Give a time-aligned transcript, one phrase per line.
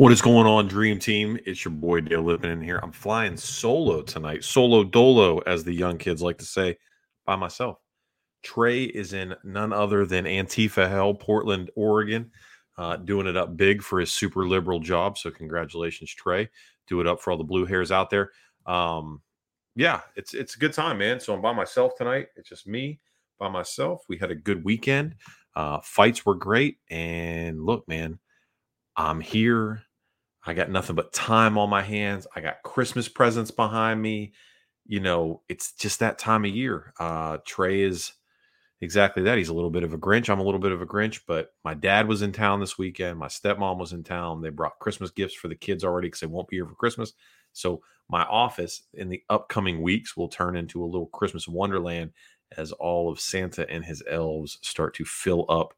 [0.00, 1.38] What is going on, Dream Team?
[1.44, 2.80] It's your boy Dale Lippin in here.
[2.82, 6.78] I'm flying solo tonight, solo dolo, as the young kids like to say,
[7.26, 7.82] by myself.
[8.42, 12.30] Trey is in none other than Antifa Hell, Portland, Oregon,
[12.78, 15.18] uh, doing it up big for his super liberal job.
[15.18, 16.48] So congratulations, Trey.
[16.88, 18.30] Do it up for all the blue hairs out there.
[18.64, 19.20] Um,
[19.76, 21.20] yeah, it's it's a good time, man.
[21.20, 22.28] So I'm by myself tonight.
[22.36, 23.00] It's just me
[23.38, 24.06] by myself.
[24.08, 25.16] We had a good weekend.
[25.54, 28.18] Uh, fights were great, and look, man,
[28.96, 29.82] I'm here
[30.46, 32.26] I got nothing but time on my hands.
[32.34, 34.32] I got Christmas presents behind me.
[34.86, 36.92] You know, it's just that time of year.
[36.98, 38.12] Uh, Trey is
[38.80, 39.38] exactly that.
[39.38, 40.30] He's a little bit of a Grinch.
[40.30, 43.18] I'm a little bit of a Grinch, but my dad was in town this weekend.
[43.18, 44.40] My stepmom was in town.
[44.40, 47.12] They brought Christmas gifts for the kids already because they won't be here for Christmas.
[47.52, 52.12] So my office in the upcoming weeks will turn into a little Christmas wonderland
[52.56, 55.74] as all of Santa and his elves start to fill up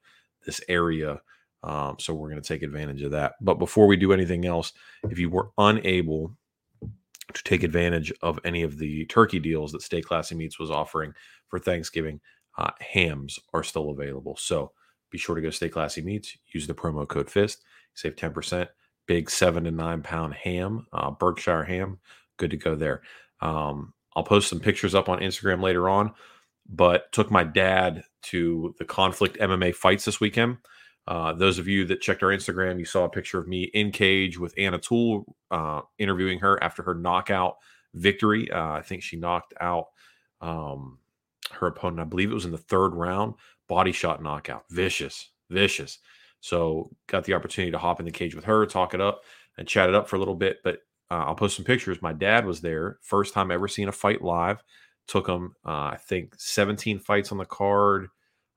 [0.47, 1.21] this area
[1.63, 3.35] um, so we're going to take advantage of that.
[3.41, 4.73] But before we do anything else,
[5.09, 6.37] if you were unable
[7.33, 11.13] to take advantage of any of the turkey deals that Stay Classy Meats was offering
[11.49, 12.21] for Thanksgiving,
[12.59, 14.37] uh, hams are still available.
[14.37, 14.73] So
[15.11, 16.37] be sure to go to Stay Classy Meats.
[16.53, 17.63] Use the promo code FIST.
[17.95, 18.69] Save 10%.
[19.07, 21.99] Big seven to nine pound ham, uh, Berkshire ham.
[22.39, 23.03] Good to go there.
[23.41, 26.13] Um, I'll post some pictures up on Instagram later on,
[26.69, 30.59] but took my dad to the conflict MMA fights this weekend.
[31.07, 33.91] Uh, those of you that checked our Instagram, you saw a picture of me in
[33.91, 37.57] cage with Anna Toole uh, interviewing her after her knockout
[37.95, 38.51] victory.
[38.51, 39.87] Uh, I think she knocked out
[40.41, 40.99] um,
[41.51, 42.01] her opponent.
[42.01, 43.35] I believe it was in the third round.
[43.69, 44.65] Body shot knockout.
[44.71, 45.99] Vicious, vicious.
[46.41, 49.23] So got the opportunity to hop in the cage with her, talk it up,
[49.59, 50.59] and chat it up for a little bit.
[50.63, 50.81] But
[51.11, 52.01] uh, I'll post some pictures.
[52.01, 52.99] My dad was there.
[53.03, 54.63] First time ever seen a fight live.
[55.09, 58.09] Took him, uh, I think, 17 fights on the card.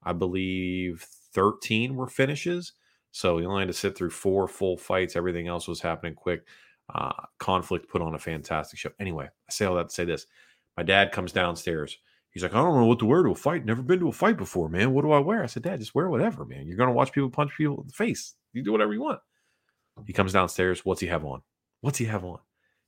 [0.04, 1.06] I believe
[1.36, 2.74] 13 were finishes.
[3.12, 5.16] So he only had to sit through four full fights.
[5.16, 6.48] Everything else was happening quick.
[6.94, 8.90] Uh, conflict put on a fantastic show.
[9.00, 10.26] Anyway, I say all that to say this.
[10.76, 11.98] My dad comes downstairs.
[12.30, 13.64] He's like, I don't know what to wear to a fight.
[13.64, 14.94] Never been to a fight before, man.
[14.94, 15.42] What do I wear?
[15.42, 16.68] I said, Dad, just wear whatever, man.
[16.68, 18.34] You're going to watch people punch people in the face.
[18.52, 19.22] You do whatever you want.
[20.06, 20.84] He comes downstairs.
[20.84, 21.42] What's he have on?
[21.80, 22.40] What's he have on?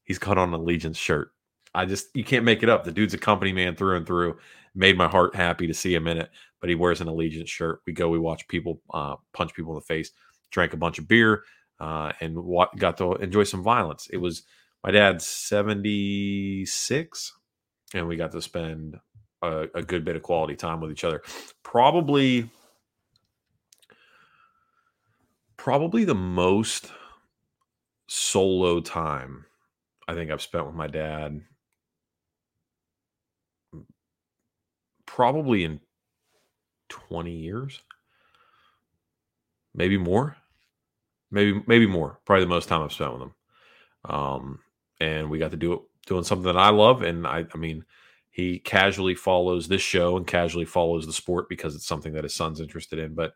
[0.04, 1.32] He's got on an Allegiance shirt.
[1.78, 2.84] I just, you can't make it up.
[2.84, 4.38] The dude's a company man through and through.
[4.76, 6.30] Made my heart happy to see him in it
[6.60, 7.82] but he wears an Allegiance shirt.
[7.86, 10.12] We go, we watch people uh, punch people in the face,
[10.52, 11.44] drank a bunch of beer,
[11.80, 14.08] uh, and wa- got to enjoy some violence.
[14.12, 14.44] It was
[14.84, 17.34] my dad's 76,
[17.94, 18.98] and we got to spend
[19.42, 21.22] a, a good bit of quality time with each other.
[21.64, 22.50] Probably,
[25.58, 26.92] probably the most
[28.08, 29.46] solo time
[30.08, 31.42] I think I've spent with my dad
[35.18, 35.80] probably in
[36.90, 37.82] 20 years,
[39.74, 40.38] maybe more,
[41.32, 42.20] maybe maybe more.
[42.24, 43.34] Probably the most time I've spent with him.
[44.06, 44.60] Um,
[45.02, 47.02] and we got to do it doing something that I love.
[47.02, 47.84] And I, I mean,
[48.30, 52.36] he casually follows this show and casually follows the sport because it's something that his
[52.36, 53.16] son's interested in.
[53.16, 53.34] But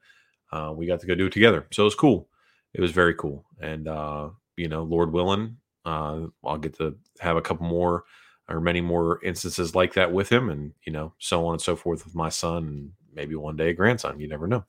[0.52, 2.30] uh, we got to go do it together, so it was cool.
[2.76, 7.38] It was very cool, and uh, you know, Lord willing, uh, I'll get to have
[7.38, 8.04] a couple more
[8.52, 11.76] or many more instances like that with him, and you know, so on and so
[11.76, 14.20] forth with my son, and maybe one day a grandson.
[14.20, 14.64] You never know.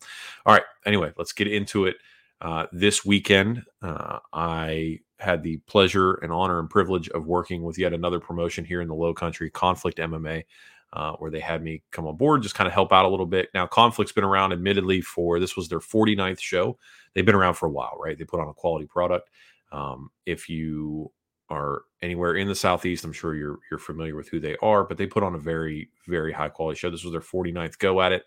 [0.47, 0.65] All right.
[0.87, 1.97] Anyway, let's get into it.
[2.41, 7.78] Uh, this weekend, uh, I had the pleasure and honor and privilege of working with
[7.78, 10.44] yet another promotion here in the Low Country, Conflict MMA,
[10.92, 13.26] uh, where they had me come on board, just kind of help out a little
[13.26, 13.48] bit.
[13.54, 16.78] Now, Conflict's been around, admittedly, for this was their 49th show.
[17.15, 18.19] They've been around for a while, right?
[18.19, 19.31] They put on a quality product.
[19.71, 21.12] Um, if you
[21.53, 24.97] are anywhere in the southeast i'm sure you're you're familiar with who they are but
[24.97, 26.91] they put on a very very high quality show.
[26.91, 28.25] This was their 49th go at it.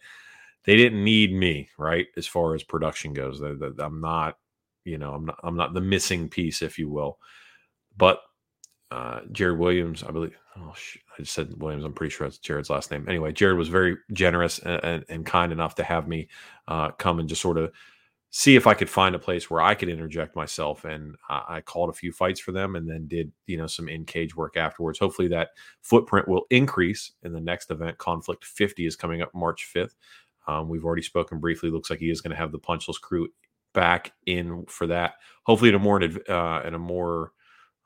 [0.63, 3.41] They didn't need me right as far as production goes.
[3.41, 4.37] I'm not
[4.83, 7.17] you know i'm not i'm not the missing piece if you will.
[7.97, 8.21] But
[8.91, 12.69] uh, jared williams i believe oh i just said williams i'm pretty sure that's jared's
[12.69, 13.05] last name.
[13.09, 16.27] Anyway jared was very generous and, and, and kind enough to have me
[16.67, 17.71] uh, come and just sort of
[18.37, 20.83] see if I could find a place where I could interject myself.
[20.83, 23.87] And I, I called a few fights for them and then did, you know, some
[23.87, 24.99] in cage work afterwards.
[24.99, 25.51] Hopefully that
[25.81, 27.97] footprint will increase in the next event.
[27.97, 29.95] Conflict 50 is coming up March 5th.
[30.49, 31.69] Um, we've already spoken briefly.
[31.69, 33.29] Looks like he is going to have the punchless crew
[33.73, 35.13] back in for that.
[35.43, 37.31] Hopefully, in a more uh, in a more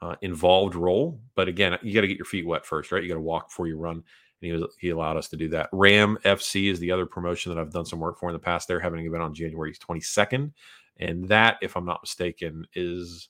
[0.02, 1.22] uh, involved role.
[1.36, 3.04] But again, you got to get your feet wet first, right?
[3.04, 4.04] You got to walk before you run.
[4.42, 5.70] And he was he allowed us to do that.
[5.72, 8.68] Ram FC is the other promotion that I've done some work for in the past.
[8.68, 10.52] They're having an event on January 22nd,
[10.98, 13.30] and that, if I'm not mistaken, is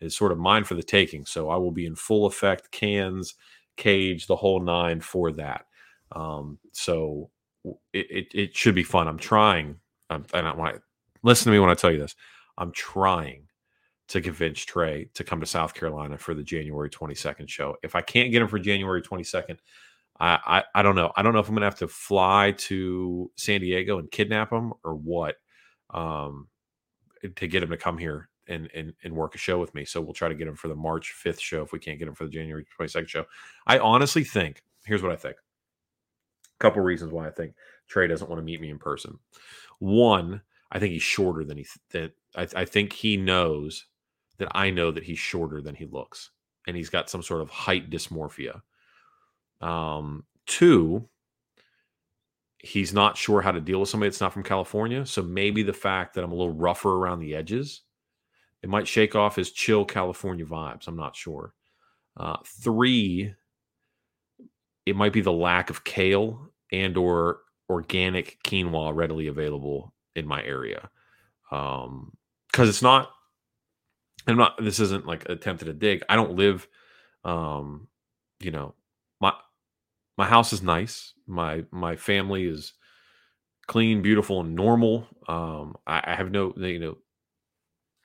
[0.00, 1.24] is sort of mine for the taking.
[1.24, 3.34] So I will be in full effect, cans,
[3.76, 5.66] cage, the whole nine for that.
[6.12, 7.30] Um, so
[7.92, 9.08] it, it, it should be fun.
[9.08, 9.76] I'm trying.
[10.10, 10.82] I'm, and I want to
[11.22, 12.14] listen to me when I tell you this.
[12.58, 13.48] I'm trying
[14.08, 17.76] to convince Trey to come to South Carolina for the January 22nd show.
[17.82, 19.58] If I can't get him for January 22nd,
[20.20, 21.12] I, I, I don't know.
[21.16, 24.72] I don't know if I'm gonna have to fly to San Diego and kidnap him
[24.84, 25.36] or what,
[25.90, 26.48] um,
[27.36, 29.84] to get him to come here and, and and work a show with me.
[29.84, 32.08] So we'll try to get him for the March 5th show if we can't get
[32.08, 33.24] him for the January 22nd show.
[33.66, 35.36] I honestly think here's what I think.
[35.36, 37.54] A couple reasons why I think
[37.88, 39.18] Trey doesn't want to meet me in person.
[39.78, 43.86] One, I think he's shorter than he that I, I think he knows
[44.38, 46.30] that I know that he's shorter than he looks,
[46.66, 48.62] and he's got some sort of height dysmorphia.
[49.64, 51.08] Um, two,
[52.58, 55.06] he's not sure how to deal with somebody that's not from California.
[55.06, 57.82] So maybe the fact that I'm a little rougher around the edges,
[58.62, 60.86] it might shake off his chill California vibes.
[60.86, 61.54] I'm not sure.
[62.16, 63.34] Uh, three,
[64.86, 67.38] it might be the lack of kale and or
[67.68, 70.90] organic quinoa readily available in my area.
[71.50, 72.12] Um,
[72.50, 73.10] because it's not
[74.26, 76.02] I'm not this isn't like attempted to dig.
[76.08, 76.68] I don't live
[77.24, 77.88] um
[78.40, 78.74] you know
[80.16, 81.14] my house is nice.
[81.26, 82.72] My my family is
[83.66, 85.06] clean, beautiful, and normal.
[85.28, 86.98] Um I, I have no you know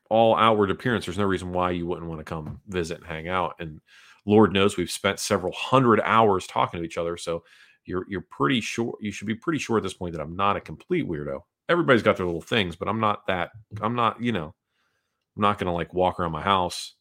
[0.09, 1.05] all outward appearance.
[1.05, 3.55] There's no reason why you wouldn't want to come visit and hang out.
[3.59, 3.79] And
[4.25, 7.17] Lord knows we've spent several hundred hours talking to each other.
[7.17, 7.43] So
[7.85, 10.57] you're you're pretty sure you should be pretty sure at this point that I'm not
[10.57, 11.41] a complete weirdo.
[11.69, 13.51] Everybody's got their little things, but I'm not that
[13.81, 14.53] I'm not, you know,
[15.35, 16.95] I'm not to like walk around my house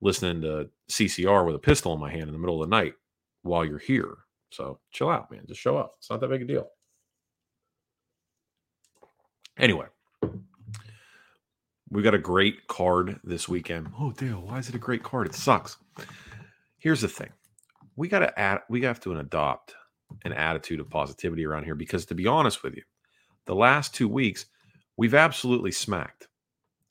[0.00, 2.94] listening to CCR with a pistol in my hand in the middle of the night
[3.42, 4.18] while you're here.
[4.50, 5.44] So chill out, man.
[5.46, 5.94] Just show up.
[5.98, 6.68] It's not that big a deal.
[9.58, 9.86] Anyway,
[11.90, 13.88] we got a great card this weekend.
[13.98, 15.26] Oh, Dale, why is it a great card?
[15.26, 15.76] It sucks.
[16.78, 17.30] Here's the thing:
[17.96, 19.74] we got to add, we have to adopt
[20.24, 22.82] an attitude of positivity around here because, to be honest with you,
[23.46, 24.46] the last two weeks
[24.96, 26.28] we've absolutely smacked.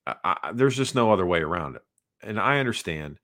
[0.08, 1.84] I, there's just no other way around it.
[2.24, 3.20] And I understand.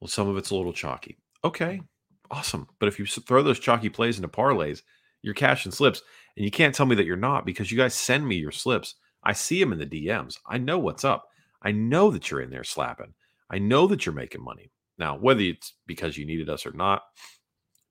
[0.00, 1.16] Well, some of it's a little chalky.
[1.44, 1.80] Okay,
[2.30, 2.68] awesome.
[2.78, 4.82] But if you throw those chalky plays into parlays,
[5.22, 6.02] you're cashing slips,
[6.36, 8.94] and you can't tell me that you're not because you guys send me your slips.
[9.22, 10.38] I see them in the DMs.
[10.46, 11.28] I know what's up.
[11.62, 13.14] I know that you're in there slapping.
[13.50, 14.70] I know that you're making money.
[14.98, 17.02] Now, whether it's because you needed us or not,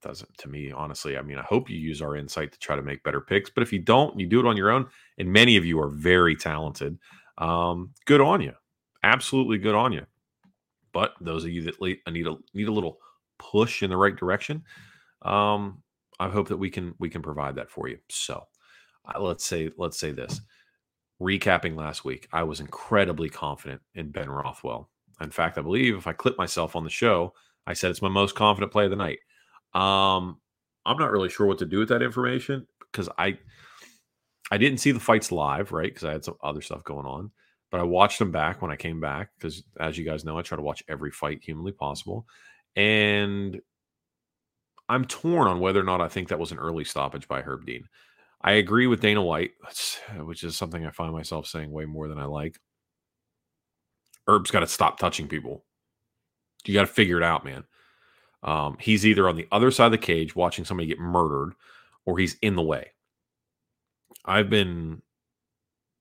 [0.01, 2.81] doesn't to me honestly i mean i hope you use our insight to try to
[2.81, 4.87] make better picks but if you don't you do it on your own
[5.19, 6.97] and many of you are very talented
[7.41, 8.53] um, good on you.
[9.03, 10.05] Absolutely good on you.
[10.93, 12.99] But those of you that need a need a little
[13.41, 14.63] push in the right direction,
[15.23, 15.81] um,
[16.19, 17.97] I hope that we can we can provide that for you.
[18.09, 18.45] So
[19.05, 20.41] uh, let's say let's say this.
[21.19, 24.89] Recapping last week, I was incredibly confident in Ben Rothwell.
[25.21, 27.33] In fact, I believe if I clip myself on the show,
[27.67, 29.19] I said it's my most confident play of the night.
[29.73, 30.39] Um,
[30.85, 33.37] I'm not really sure what to do with that information because I
[34.51, 35.91] I didn't see the fights live, right?
[35.91, 37.31] Because I had some other stuff going on.
[37.71, 40.41] But I watched them back when I came back because, as you guys know, I
[40.41, 42.25] try to watch every fight humanly possible.
[42.75, 43.61] And
[44.87, 47.65] I'm torn on whether or not I think that was an early stoppage by Herb
[47.65, 47.85] Dean.
[48.41, 49.51] I agree with Dana White,
[50.19, 52.59] which is something I find myself saying way more than I like.
[54.27, 55.65] Herb's got to stop touching people.
[56.65, 57.63] You got to figure it out, man.
[58.43, 61.53] Um, he's either on the other side of the cage watching somebody get murdered,
[62.05, 62.91] or he's in the way.
[64.25, 65.01] I've been,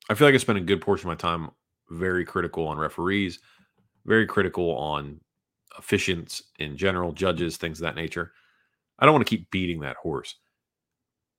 [0.09, 1.51] I feel like I spent a good portion of my time
[1.91, 3.39] very critical on referees,
[4.07, 5.21] very critical on
[5.79, 8.33] officiants in general, judges, things of that nature.
[8.99, 10.37] I don't want to keep beating that horse.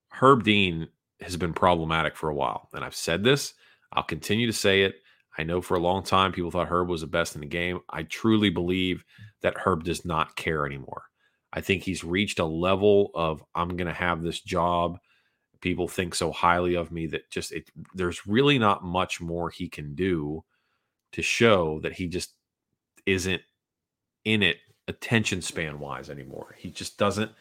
[0.10, 0.88] Herb Dean
[1.22, 3.54] has been problematic for a while, and I've said this.
[3.94, 4.96] I'll continue to say it.
[5.38, 7.80] I know for a long time people thought Herb was the best in the game.
[7.90, 9.04] I truly believe
[9.42, 11.04] that Herb does not care anymore.
[11.54, 15.00] I think he's reached a level of I'm going to have this job
[15.62, 19.70] people think so highly of me that just it there's really not much more he
[19.70, 20.44] can do
[21.14, 22.34] to show that he just
[23.06, 23.42] isn't
[24.26, 26.56] in it attention span wise anymore.
[26.58, 27.32] He just doesn't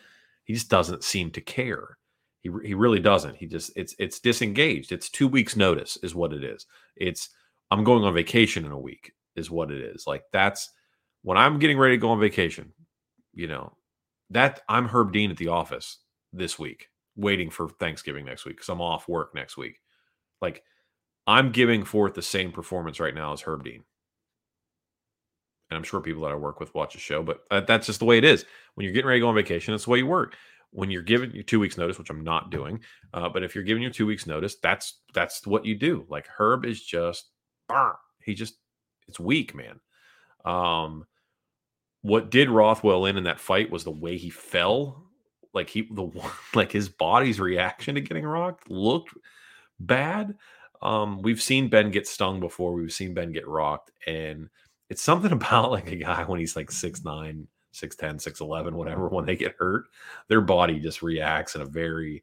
[0.45, 1.99] he just doesn't seem to care.
[2.41, 3.37] He he really doesn't.
[3.37, 4.93] He just it's it's disengaged.
[4.93, 6.67] It's 2 weeks notice is what it is.
[6.97, 7.31] It's
[7.71, 10.07] I'm going on vacation in a week is what it is.
[10.07, 10.71] Like that's
[11.23, 12.73] when I'm getting ready to go on vacation,
[13.35, 13.73] you know,
[14.31, 15.99] that I'm Herb Dean at the office
[16.33, 19.81] this week waiting for Thanksgiving next week because I'm off work next week.
[20.41, 20.63] Like
[21.27, 23.85] I'm giving forth the same performance right now as Herb Dean.
[25.71, 28.01] And I'm sure people that I work with watch the show, but uh, that's just
[28.01, 28.45] the way it is.
[28.75, 30.37] When you're getting ready to go on vacation, that's the way you work.
[30.73, 32.81] When you're giving your two weeks notice, which I'm not doing,
[33.15, 36.07] uh, but if you're giving your two weeks notice, that's that's what you do.
[36.09, 37.31] Like Herb is just,
[38.25, 38.55] he just
[39.09, 39.81] it's weak, man.
[40.45, 41.07] Um,
[42.03, 45.05] what did Rothwell in in that fight was the way he fell.
[45.53, 46.11] Like he the
[46.55, 49.15] like his body's reaction to getting rocked looked
[49.79, 50.37] bad.
[50.83, 52.73] Um, we've seen Ben get stung before.
[52.73, 54.49] We've seen Ben get rocked, and
[54.91, 58.77] it's something about like a guy when he's like six nine, six ten, six eleven,
[58.77, 59.09] whatever.
[59.09, 59.87] When they get hurt,
[60.29, 62.23] their body just reacts in a very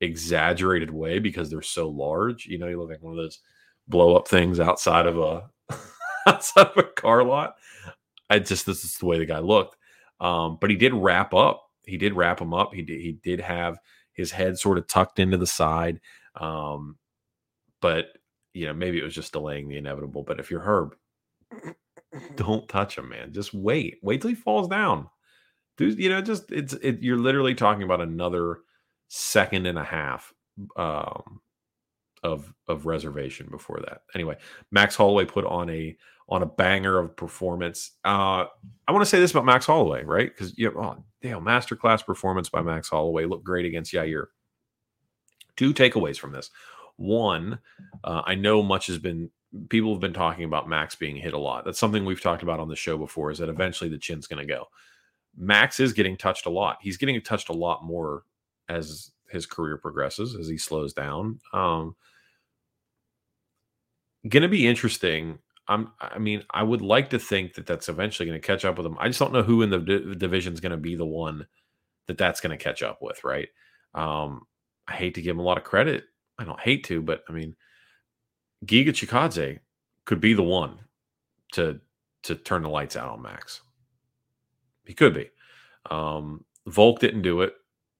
[0.00, 2.46] exaggerated way because they're so large.
[2.46, 3.38] You know, you look like one of those
[3.86, 5.48] blow up things outside of a
[6.26, 7.54] outside of a car lot.
[8.30, 9.76] I just this is the way the guy looked.
[10.20, 11.64] Um, but he did wrap up.
[11.86, 12.74] He did wrap him up.
[12.74, 13.78] He did he did have
[14.12, 16.00] his head sort of tucked into the side.
[16.34, 16.96] Um,
[17.80, 18.06] but
[18.52, 20.24] you know, maybe it was just delaying the inevitable.
[20.24, 20.94] But if you're Herb,
[22.36, 23.32] don't touch him, man.
[23.32, 23.98] Just wait.
[24.02, 25.08] Wait till he falls down.
[25.76, 28.58] Dude, you know, just it's it, you're literally talking about another
[29.08, 30.34] second and a half
[30.76, 31.40] um
[32.22, 34.02] of of reservation before that.
[34.14, 34.36] Anyway,
[34.72, 35.96] Max Holloway put on a
[36.28, 37.92] on a banger of performance.
[38.04, 38.44] Uh,
[38.86, 40.28] I want to say this about Max Holloway, right?
[40.28, 44.26] Because you know, oh, damn, masterclass performance by Max Holloway looked great against Yair.
[45.56, 46.50] Two takeaways from this.
[46.96, 47.60] One,
[48.04, 49.30] uh, I know much has been
[49.68, 51.64] people have been talking about Max being hit a lot.
[51.64, 53.30] That's something we've talked about on the show before.
[53.30, 54.66] Is that eventually the chin's going to go?
[55.36, 56.78] Max is getting touched a lot.
[56.80, 58.24] He's getting touched a lot more
[58.68, 61.40] as his career progresses, as he slows down.
[61.52, 61.96] Um,
[64.28, 65.38] going to be interesting
[65.68, 68.78] I'm, I mean, I would like to think that that's eventually going to catch up
[68.78, 68.96] with them.
[68.98, 71.46] I just don't know who in the d- division is going to be the one
[72.06, 73.48] that that's going to catch up with, right?
[73.94, 74.46] Um,
[74.86, 76.04] I hate to give him a lot of credit.
[76.38, 77.54] I don't hate to, but I mean,
[78.64, 79.60] Giga Chikadze
[80.04, 80.78] could be the one
[81.52, 81.80] to
[82.24, 83.62] to turn the lights out on Max.
[84.84, 85.30] He could be.
[85.90, 87.54] Um, Volk didn't do it,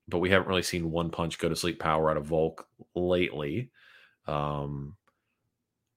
[0.08, 3.70] but we haven't really seen one punch go to sleep power out of Volk lately.
[4.26, 4.96] Um,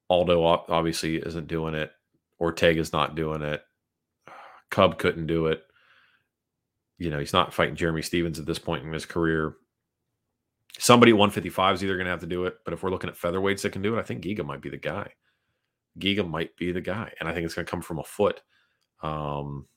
[0.09, 1.91] Aldo obviously isn't doing it.
[2.39, 3.63] Ortega's not doing it.
[4.69, 5.63] Cub couldn't do it.
[6.97, 9.55] You know, he's not fighting Jeremy Stephens at this point in his career.
[10.79, 13.09] Somebody at 155 is either going to have to do it, but if we're looking
[13.09, 15.11] at featherweights that can do it, I think Giga might be the guy.
[15.99, 18.41] Giga might be the guy, and I think it's going to come from a foot.
[19.03, 19.67] Um,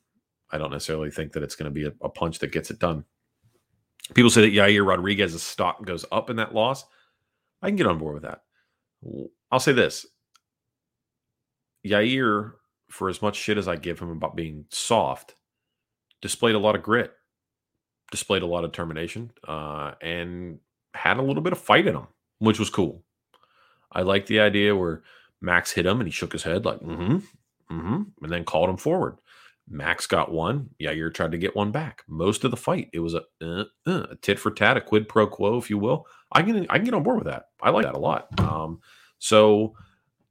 [0.50, 2.78] I don't necessarily think that it's going to be a, a, punch that gets it
[2.78, 3.04] done.
[4.14, 6.84] People say that Yair Rodriguez's stock goes up in that loss.
[7.62, 8.42] I can get on board with that.
[9.50, 10.06] I'll say this:
[11.84, 12.52] Yair,
[12.90, 15.34] for as much shit as I give him about being soft,
[16.20, 17.12] displayed a lot of grit,
[18.10, 20.58] displayed a lot of determination, uh, and
[21.04, 22.06] had a little bit of fight in him,
[22.38, 23.04] which was cool.
[23.92, 25.02] I like the idea where
[25.40, 27.16] Max hit him and he shook his head like, mm-hmm,
[27.70, 29.18] mm-hmm, and then called him forward.
[29.68, 30.70] Max got one.
[30.80, 32.02] Yair tried to get one back.
[32.08, 35.08] Most of the fight, it was a, uh, uh, a tit for tat, a quid
[35.08, 36.06] pro quo, if you will.
[36.32, 37.46] I can I can get on board with that.
[37.62, 38.28] I like that a lot.
[38.40, 38.80] Um,
[39.18, 39.74] so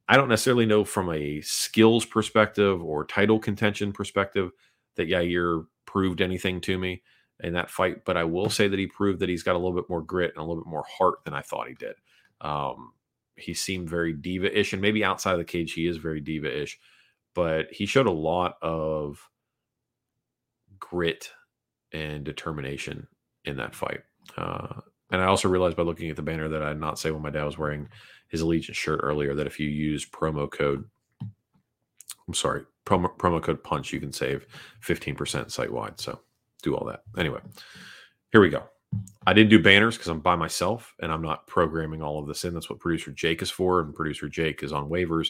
[0.07, 4.51] I don't necessarily know from a skills perspective or title contention perspective
[4.97, 7.01] that Yair proved anything to me
[7.43, 9.75] in that fight, but I will say that he proved that he's got a little
[9.75, 11.95] bit more grit and a little bit more heart than I thought he did.
[12.41, 12.93] Um,
[13.35, 16.62] he seemed very diva ish, and maybe outside of the cage, he is very diva
[16.62, 16.79] ish,
[17.35, 19.29] but he showed a lot of
[20.79, 21.31] grit
[21.91, 23.07] and determination
[23.45, 24.01] in that fight.
[24.38, 24.79] Uh,
[25.12, 27.21] and I also realized by looking at the banner that I did not say when
[27.21, 27.89] my dad was wearing
[28.29, 30.85] his Allegiance shirt earlier that if you use promo code,
[31.21, 34.47] I'm sorry, promo, promo code punch, you can save
[34.83, 36.00] 15% site wide.
[36.00, 36.19] So
[36.63, 37.03] do all that.
[37.17, 37.39] Anyway,
[38.32, 38.63] here we go.
[39.25, 42.46] I didn't do banners because I'm by myself and I'm not programming all of this
[42.46, 42.53] in.
[42.53, 43.79] That's what producer Jake is for.
[43.82, 45.29] And producer Jake is on waivers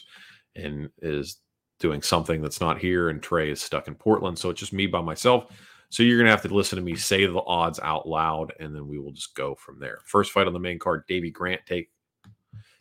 [0.56, 1.38] and is
[1.80, 3.08] doing something that's not here.
[3.08, 4.38] And Trey is stuck in Portland.
[4.38, 5.46] So it's just me by myself.
[5.90, 8.74] So you're going to have to listen to me say the odds out loud and
[8.74, 10.00] then we will just go from there.
[10.04, 11.90] First fight on the main card Davey Grant take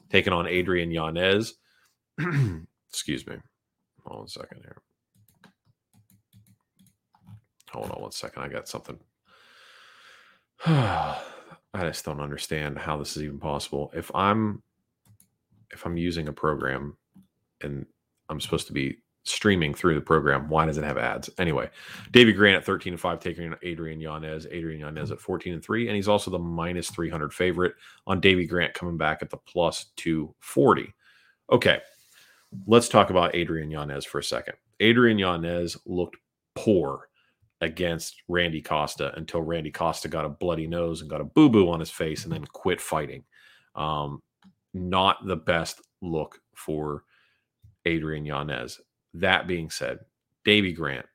[0.09, 1.55] taking on Adrian Yanez.
[2.89, 3.35] Excuse me.
[4.05, 4.81] Hold on a second here.
[7.73, 8.43] Hold on one second.
[8.43, 8.99] I got something.
[10.65, 11.17] I
[11.73, 13.91] just don't understand how this is even possible.
[13.95, 14.61] If I'm
[15.71, 16.97] if I'm using a program
[17.61, 17.85] and
[18.29, 20.49] I'm supposed to be streaming through the program.
[20.49, 21.29] Why does it have ads?
[21.37, 21.69] Anyway,
[22.11, 24.47] David Grant at 13 and 5, taking Adrian Yanez.
[24.51, 27.73] Adrian Yanez at 14 and 3, and he's also the minus 300 favorite
[28.05, 30.93] on Davey Grant coming back at the plus 240.
[31.51, 31.79] Okay,
[32.67, 34.55] let's talk about Adrian Yanez for a second.
[34.79, 36.17] Adrian Yanez looked
[36.55, 37.07] poor
[37.63, 41.69] against Randy Costa until Randy Costa got a bloody nose and got a boo boo
[41.69, 43.23] on his face and then quit fighting.
[43.75, 44.21] Um,
[44.73, 47.03] not the best look for
[47.85, 48.79] Adrian Yanez.
[49.13, 49.99] That being said,
[50.43, 51.05] Davey Grant,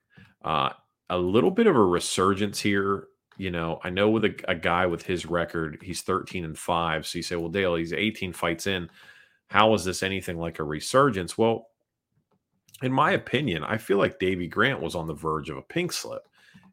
[0.45, 0.71] uh,
[1.11, 3.09] a little bit of a resurgence here.
[3.37, 7.07] You know, I know with a, a, guy with his record, he's 13 and 5.
[7.07, 8.91] So you say, well, Dale, he's 18 fights in.
[9.47, 11.39] How is this anything like a resurgence?
[11.39, 11.69] Well,
[12.83, 15.93] in my opinion, I feel like Davey Grant was on the verge of a pink
[15.93, 16.29] slip.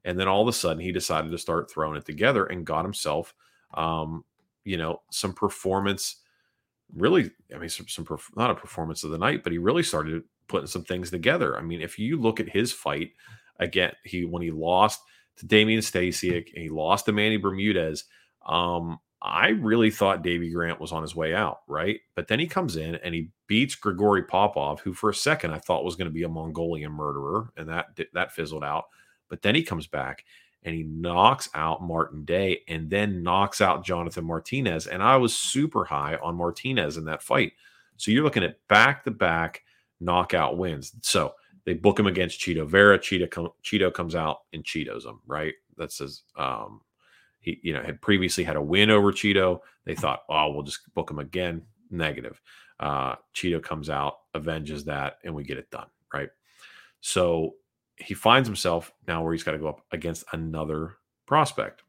[0.06, 2.86] And then all of a sudden he decided to start throwing it together and got
[2.86, 3.34] himself,
[3.74, 4.24] um,
[4.64, 6.18] you know, some performance.
[6.96, 8.08] Really, I mean, some, some
[8.38, 11.58] not a performance of the night, but he really started putting some things together.
[11.58, 13.12] I mean, if you look at his fight
[13.60, 15.02] again, he when he lost
[15.38, 18.06] to Damian Stasiak and he lost to Manny Bermudez,
[18.46, 22.00] um, I really thought Davey Grant was on his way out, right?
[22.16, 25.58] But then he comes in and he beats Grigory Popov, who for a second I
[25.58, 28.86] thought was going to be a Mongolian murderer, and that that fizzled out.
[29.30, 30.26] But then he comes back
[30.64, 34.88] and he knocks out Martin Day and then knocks out Jonathan Martinez.
[34.88, 37.54] And I was super high on Martinez in that fight.
[37.98, 39.64] So you're looking at back to back
[40.00, 40.94] knockout wins.
[41.02, 41.34] So
[41.66, 42.98] they book him against Chito Vera.
[43.00, 45.54] Chito, com- Chito comes out and Cheetos him, right?
[45.78, 46.82] That's his um,
[47.40, 49.60] he, you know, had previously had a win over Chito.
[49.86, 51.62] They thought, oh, we'll just book him again.
[51.92, 52.42] Negative.
[52.80, 55.88] Uh, Chito comes out, avenges that, and we get it done.
[56.12, 56.30] Right.
[57.02, 57.54] So
[57.98, 61.84] he finds himself now where he's got to go up against another prospect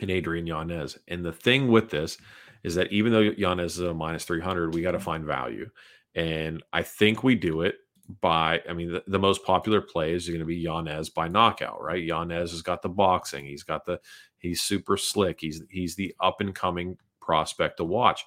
[0.00, 0.98] in Adrian Yanez.
[1.08, 2.18] And the thing with this
[2.62, 5.04] is that even though Yanez is a minus 300, we got to mm-hmm.
[5.04, 5.70] find value.
[6.14, 7.76] And I think we do it
[8.20, 11.82] by I mean the, the most popular plays are going to be Yanez by knockout,
[11.82, 12.02] right?
[12.02, 13.98] Yanez has got the boxing, he's got the
[14.38, 18.24] he's super slick, he's he's the up and coming prospect to watch.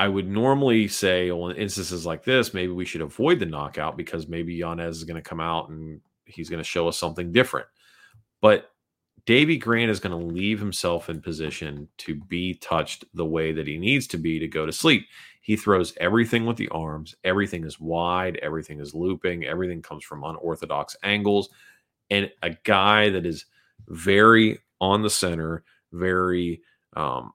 [0.00, 3.98] I would normally say, well, in instances like this, maybe we should avoid the knockout
[3.98, 7.32] because maybe Yanez is going to come out and he's going to show us something
[7.32, 7.66] different.
[8.40, 8.70] But
[9.26, 13.66] Davey Grant is going to leave himself in position to be touched the way that
[13.66, 15.06] he needs to be to go to sleep.
[15.42, 17.14] He throws everything with the arms.
[17.24, 18.38] Everything is wide.
[18.38, 19.44] Everything is looping.
[19.44, 21.50] Everything comes from unorthodox angles.
[22.08, 23.44] And a guy that is
[23.88, 26.62] very on the center, very,
[26.96, 27.34] um,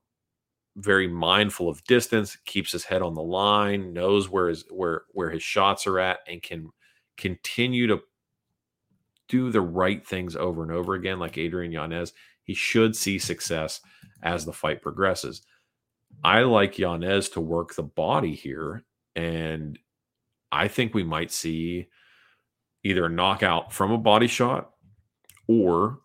[0.77, 5.29] very mindful of distance, keeps his head on the line, knows where his where where
[5.29, 6.69] his shots are at, and can
[7.17, 8.01] continue to
[9.27, 12.13] do the right things over and over again, like Adrian Yanez.
[12.43, 13.81] He should see success
[14.21, 15.41] as the fight progresses.
[16.23, 18.83] I like Yanez to work the body here,
[19.15, 19.79] and
[20.51, 21.87] I think we might see
[22.83, 24.71] either a knockout from a body shot
[25.47, 25.99] or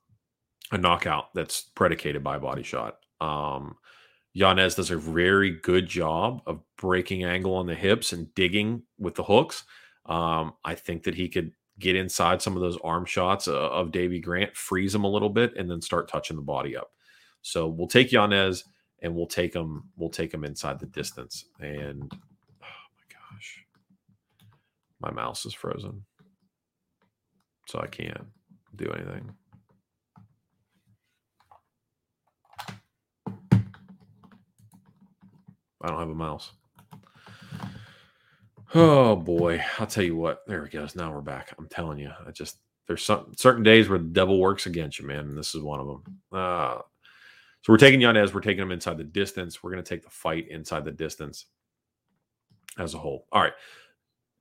[0.72, 2.96] a knockout that's predicated by a body shot.
[3.20, 3.76] Um,
[4.32, 9.14] Yanez does a very good job of breaking angle on the hips and digging with
[9.14, 9.64] the hooks.
[10.06, 13.90] Um, I think that he could get inside some of those arm shots uh, of
[13.90, 16.90] Davey Grant, freeze him a little bit, and then start touching the body up.
[17.42, 18.64] So we'll take Yanez
[19.02, 19.84] and we'll take him.
[19.96, 23.64] we'll take him inside the distance and oh my gosh
[25.00, 26.04] my mouse is frozen
[27.66, 28.26] so i can't
[28.76, 29.32] do anything
[35.82, 36.52] i don't have a mouse
[38.74, 42.10] oh boy i'll tell you what there it goes now we're back i'm telling you
[42.26, 45.54] i just there's some certain days where the devil works against you man and this
[45.54, 46.78] is one of them uh
[47.62, 49.62] so we're taking Yanez, we're taking him inside the distance.
[49.62, 51.46] We're going to take the fight inside the distance
[52.78, 53.26] as a whole.
[53.32, 53.52] All right.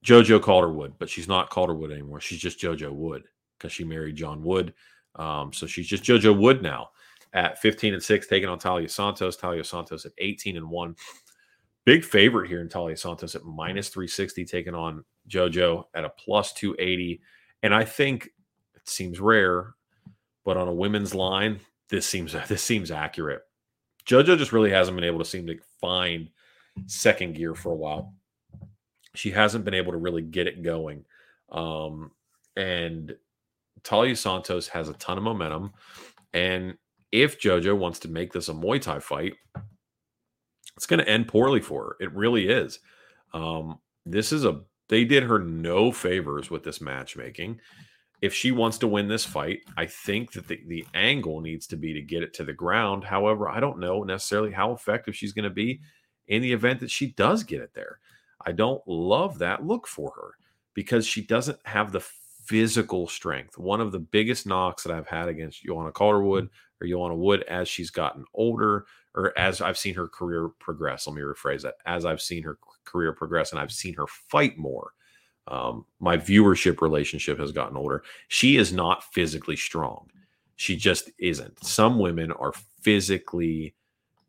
[0.06, 2.22] JoJo Calderwood, but she's not Calderwood anymore.
[2.22, 3.24] She's just JoJo Wood
[3.58, 4.74] because she married John Wood.
[5.16, 6.92] Um, so she's just JoJo Wood now
[7.34, 9.36] at 15 and 6, taking on Talia Santos.
[9.36, 10.96] Talia Santos at 18 and 1.
[11.86, 16.54] Big favorite here in Talia Santos at minus 360, taking on JoJo at a plus
[16.54, 17.22] 280.
[17.64, 18.30] And I think
[18.76, 19.74] it seems rare,
[20.44, 23.42] but on a women's line, this seems this seems accurate.
[24.06, 26.30] JoJo just really hasn't been able to seem to find
[26.88, 28.14] second gear for a while.
[29.16, 31.06] She hasn't been able to really get it going.
[31.52, 32.12] Um,
[32.56, 33.16] and
[33.84, 35.72] Talia Santos has a ton of momentum.
[36.34, 36.76] And
[37.12, 39.34] if JoJo wants to make this a Muay Thai fight,
[40.80, 41.96] it's going to end poorly for her.
[42.00, 42.80] It really is.
[43.34, 47.60] Um, this is a they did her no favors with this matchmaking
[48.22, 51.78] if she wants to win this fight, I think that the, the angle needs to
[51.78, 53.04] be to get it to the ground.
[53.04, 55.80] However, I don't know necessarily how effective she's going to be
[56.28, 58.00] in the event that she does get it there.
[58.46, 60.32] I don't love that look for her
[60.74, 62.02] because she doesn't have the
[62.50, 63.58] physical strength.
[63.58, 66.50] One of the biggest knocks that I've had against Joanna Calderwood
[66.82, 68.86] or Joanna Wood as she's gotten older
[69.16, 71.08] or as I've seen her career progress.
[71.08, 71.76] Let me rephrase that.
[71.86, 74.92] As I've seen her career progress and I've seen her fight more
[75.50, 78.04] um, my viewership relationship has gotten older.
[78.28, 80.10] She is not physically strong.
[80.56, 81.64] She just isn't.
[81.66, 83.74] Some women are physically,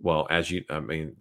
[0.01, 1.17] well, as you, I mean,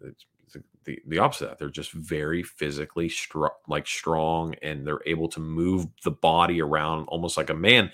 [0.86, 1.60] the, the opposite of that.
[1.60, 7.06] They're just very physically strong, like strong, and they're able to move the body around
[7.06, 7.92] almost like a man.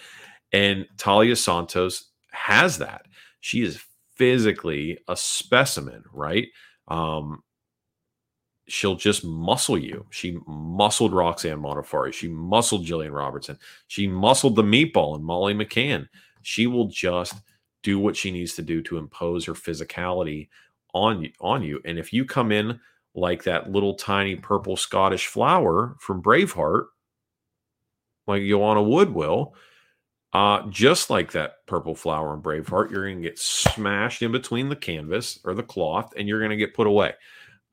[0.51, 3.05] And Talia Santos has that.
[3.41, 3.81] She is
[4.15, 6.47] physically a specimen, right?
[6.87, 7.43] Um,
[8.67, 10.05] she'll just muscle you.
[10.09, 12.13] She muscled Roxanne Modafferi.
[12.13, 13.57] She muscled Jillian Robertson.
[13.87, 16.07] She muscled the meatball and Molly McCann.
[16.41, 17.35] She will just
[17.83, 20.49] do what she needs to do to impose her physicality
[20.95, 21.81] on you, on you.
[21.85, 22.79] And if you come in
[23.13, 26.85] like that little tiny purple Scottish flower from Braveheart,
[28.25, 29.53] like Joanna Wood will,
[30.33, 34.69] uh, just like that purple flower in Braveheart, you're going to get smashed in between
[34.69, 37.13] the canvas or the cloth, and you're going to get put away.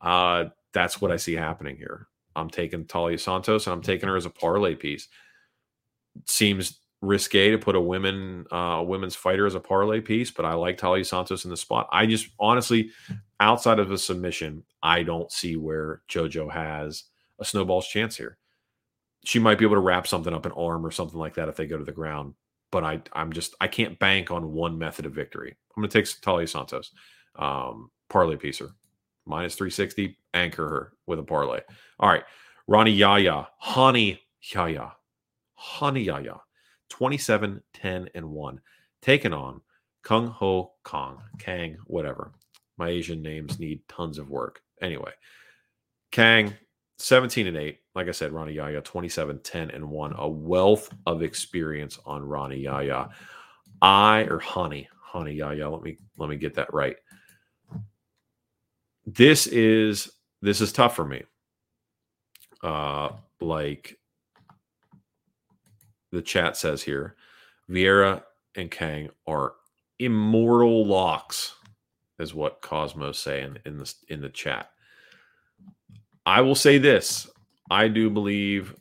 [0.01, 2.09] Uh, that's what I see happening here.
[2.35, 5.09] I'm taking Taila Santos, and I'm taking her as a parlay piece.
[6.27, 10.55] Seems risque to put a women uh women's fighter as a parlay piece, but I
[10.55, 11.89] like Taila Santos in the spot.
[11.93, 12.91] I just honestly,
[13.41, 17.05] outside of a submission, I don't see where JoJo has
[17.41, 18.39] a snowball's chance here.
[19.25, 21.57] She might be able to wrap something up an arm or something like that if
[21.57, 22.35] they go to the ground,
[22.71, 25.57] but I I'm just I can't bank on one method of victory.
[25.77, 26.93] I'm gonna take Taila Santos,
[27.37, 28.71] um, parlay piecer,
[29.27, 31.61] minus 360, anchor her with a parlay.
[31.99, 32.25] All right,
[32.69, 34.93] Ronnie Yaya, Honey Yaya,
[35.55, 36.41] Honey Yahya
[36.93, 38.61] 27, 10, and 1.
[39.01, 39.63] Taken on
[40.03, 42.33] Kung Ho Kong, Kang, whatever.
[42.77, 44.61] My Asian names need tons of work.
[44.83, 45.13] Anyway,
[46.11, 46.53] Kang,
[46.99, 47.79] 17 and 8.
[47.95, 50.15] Like I said, Rani Yahya, 27, 10, and 1.
[50.19, 53.09] A wealth of experience on Rani Yahya.
[53.81, 55.71] I or Honey, Honey Yahya.
[55.71, 56.97] Let me let me get that right.
[59.07, 61.23] This is this is tough for me.
[62.63, 63.99] Uh like
[66.13, 67.17] the chat says here
[67.69, 68.23] Vieira
[68.55, 69.55] and Kang are
[69.99, 71.55] immortal locks,
[72.19, 74.71] is what Cosmos say in, in the in the chat.
[76.25, 77.29] I will say this.
[77.71, 78.75] I do believe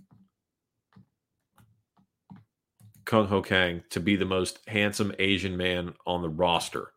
[3.06, 6.92] Kung Ho Kang to be the most handsome Asian man on the roster.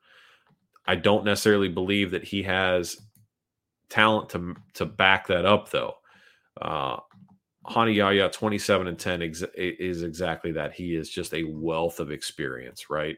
[0.86, 3.00] I don't necessarily believe that he has
[3.88, 5.94] talent to to back that up, though.
[6.60, 6.98] Uh,
[7.66, 10.72] Hani Yahya, 27 and 10 ex- is exactly that.
[10.72, 13.16] He is just a wealth of experience, right?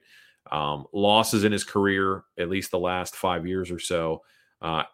[0.52, 4.22] Um, losses in his career, at least the last five years or so,
[4.62, 4.84] uh,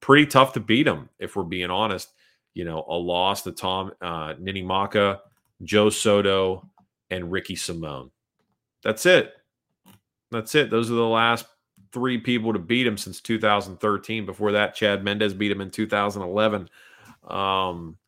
[0.00, 2.12] pretty tough to beat him, if we're being honest.
[2.54, 5.20] You know, a loss to Tom uh, Ninimaka,
[5.62, 6.66] Joe Soto,
[7.10, 8.10] and Ricky Simón.
[8.82, 9.34] That's it.
[10.30, 10.70] That's it.
[10.70, 11.46] Those are the last
[11.92, 14.24] three people to beat him since 2013.
[14.24, 16.68] Before that, Chad Mendes beat him in 2011.
[17.28, 17.98] Um,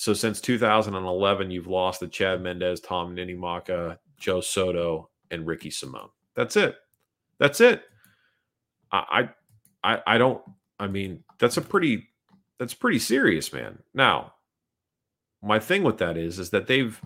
[0.00, 6.08] so since 2011, you've lost to Chad Mendes, Tom Ninimaka, Joe Soto, and Ricky Simón.
[6.34, 6.76] That's it.
[7.38, 7.82] That's it.
[8.90, 9.28] I,
[9.84, 10.42] I, I don't.
[10.78, 12.08] I mean, that's a pretty,
[12.58, 13.78] that's pretty serious, man.
[13.92, 14.32] Now,
[15.42, 16.98] my thing with that is, is that they've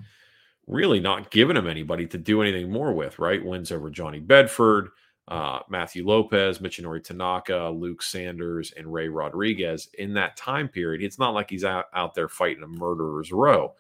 [0.69, 3.19] really not given him anybody to do anything more with.
[3.19, 3.45] Right?
[3.45, 4.91] Wins over Johnny Bedford
[5.29, 11.03] uh, Matthew Lopez, Michinori Tanaka, Luke Sanders, and Ray Rodriguez in that time period.
[11.03, 13.75] It's not like he's out, out there fighting a murderer's row.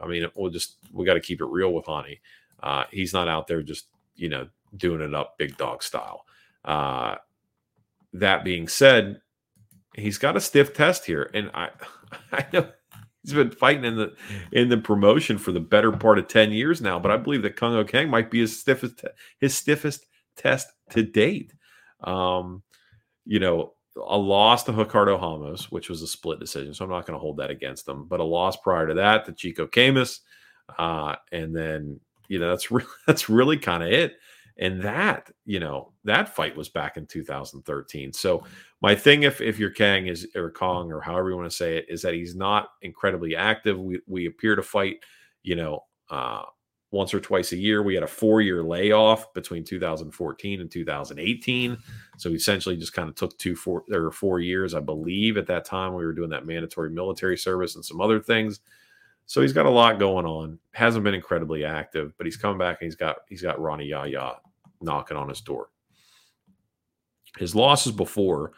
[0.00, 2.20] I mean, we'll just we got to keep it real with Hani.
[2.62, 6.24] Uh, he's not out there just you know doing it up big dog style.
[6.64, 7.16] Uh,
[8.12, 9.20] that being said,
[9.94, 11.70] he's got a stiff test here, and I
[12.32, 12.68] I know
[13.22, 14.14] he's been fighting in the
[14.52, 17.00] in the promotion for the better part of ten years now.
[17.00, 19.04] But I believe that Kung Ho Kang might be his stiffest
[19.40, 21.52] his stiffest test to date.
[22.02, 22.62] Um,
[23.24, 27.06] you know, a loss to Ricardo Ramos, which was a split decision, so I'm not
[27.06, 28.06] going to hold that against them.
[28.06, 30.20] But a loss prior to that to Chico Camus,
[30.78, 34.16] uh, and then you know that's re- that's really kind of it.
[34.56, 38.12] And that you know that fight was back in 2013.
[38.12, 38.44] So
[38.80, 41.76] my thing, if if you're Kang is or Kong or however you want to say
[41.78, 43.78] it, is that he's not incredibly active.
[43.78, 44.98] We we appear to fight,
[45.42, 46.42] you know, uh,
[46.94, 47.82] once or twice a year.
[47.82, 51.76] We had a four year layoff between 2014 and 2018.
[52.16, 55.64] So essentially just kind of took two, four, or four years, I believe, at that
[55.64, 55.94] time.
[55.94, 58.60] We were doing that mandatory military service and some other things.
[59.26, 60.58] So he's got a lot going on.
[60.72, 64.36] Hasn't been incredibly active, but he's come back and he's got he's got Rani Yahya
[64.80, 65.70] knocking on his door.
[67.38, 68.52] His losses before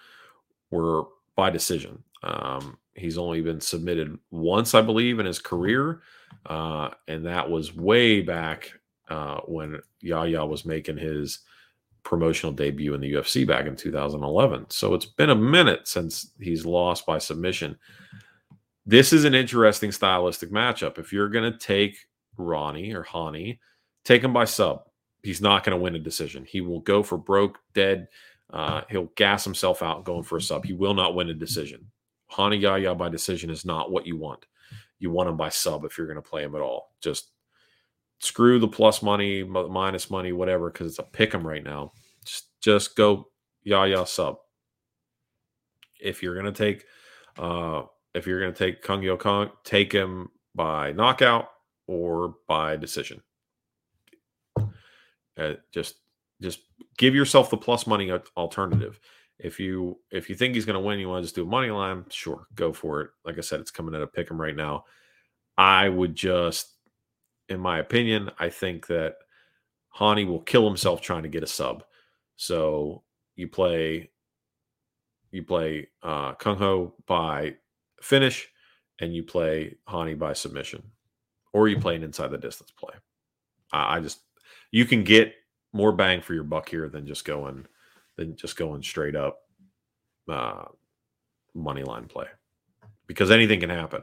[0.71, 1.05] were
[1.37, 2.03] by decision.
[2.23, 6.03] Um, he's only been submitted once, I believe, in his career.
[6.45, 8.73] Uh, and that was way back
[9.09, 11.41] uh, when Yaya was making his
[12.03, 14.67] promotional debut in the UFC back in 2011.
[14.69, 17.77] So it's been a minute since he's lost by submission.
[18.85, 20.99] This is an interesting stylistic matchup.
[20.99, 21.97] If you're going to take
[22.37, 23.59] Ronnie or Hani,
[24.05, 24.85] take him by sub.
[25.25, 26.45] He's not going to win a decision.
[26.45, 28.09] He will go for broke, dead,
[28.53, 30.65] Uh, he'll gas himself out going for a sub.
[30.65, 31.91] He will not win a decision.
[32.31, 34.47] Hani Yaya by decision is not what you want.
[34.99, 36.95] You want him by sub if you're going to play him at all.
[37.01, 37.31] Just
[38.19, 41.93] screw the plus money, minus money, whatever, because it's a pick 'em right now.
[42.25, 43.29] Just, just go
[43.63, 44.39] Yahya sub.
[46.01, 46.85] If you're going to take,
[47.39, 47.83] uh,
[48.15, 51.49] if you're going to take Kung Yeo Kong, take him by knockout
[51.87, 53.23] or by decision.
[55.37, 55.97] Uh, just,
[56.41, 56.61] just
[56.97, 58.99] give yourself the plus money alternative.
[59.39, 61.47] If you if you think he's going to win, you want to just do a
[61.47, 63.11] money line, sure, go for it.
[63.25, 64.85] Like I said, it's coming at a pick him right now.
[65.59, 66.75] I would just,
[67.49, 69.17] in my opinion, I think that
[69.95, 71.85] Hani will kill himself trying to get a sub.
[72.37, 73.03] So
[73.35, 74.11] you play
[75.33, 77.57] you play uh, Kung Ho by
[78.01, 78.49] finish,
[79.01, 80.83] and you play Hani by submission,
[81.53, 82.95] or you play an inside the distance play.
[83.73, 84.21] I, I just
[84.71, 85.35] you can get
[85.73, 87.67] more bang for your buck here than just going
[88.17, 89.39] than just going straight up
[90.29, 90.65] uh,
[91.55, 92.27] money line play
[93.07, 94.03] because anything can happen.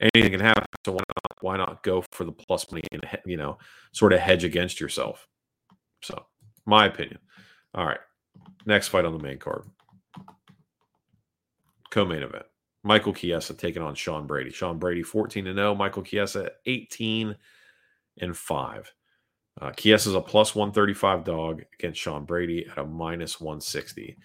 [0.00, 0.64] Anything can happen.
[0.84, 3.58] So why not, why not go for the plus money and you know
[3.92, 5.26] sort of hedge against yourself?
[6.02, 6.26] So
[6.66, 7.18] my opinion.
[7.74, 8.00] All right,
[8.66, 9.64] next fight on the main card,
[11.90, 12.44] co-main event.
[12.84, 14.50] Michael Chiesa taking on Sean Brady.
[14.50, 15.74] Sean Brady 14 and 0.
[15.74, 17.34] Michael Chiesa 18
[18.20, 18.92] and 5.
[19.64, 24.18] Uh, Chiesa is a plus 135 dog against Sean Brady at a minus 160.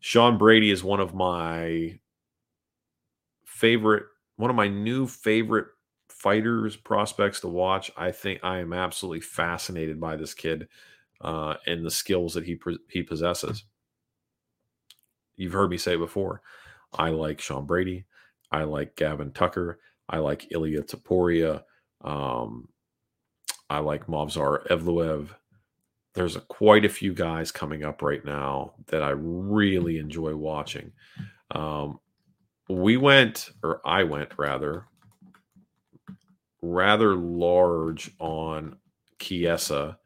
[0.00, 1.98] Sean Brady is one of my
[3.46, 4.04] favorite,
[4.36, 5.68] one of my new favorite
[6.10, 7.90] fighters, prospects to watch.
[7.96, 10.68] I think I am absolutely fascinated by this kid
[11.22, 12.58] uh, and the skills that he
[12.90, 13.64] he possesses.
[15.36, 16.42] You've heard me say before.
[16.92, 18.04] I like Sean Brady.
[18.50, 19.78] I like Gavin Tucker.
[20.06, 21.62] I like Ilya Topuria.
[22.02, 22.68] Um,
[23.72, 25.28] I like Movsar Evloev.
[26.14, 30.92] There's a, quite a few guys coming up right now that I really enjoy watching.
[31.52, 31.98] Um,
[32.68, 34.84] we went, or I went rather,
[36.60, 38.76] rather large on
[39.18, 39.98] Chiesa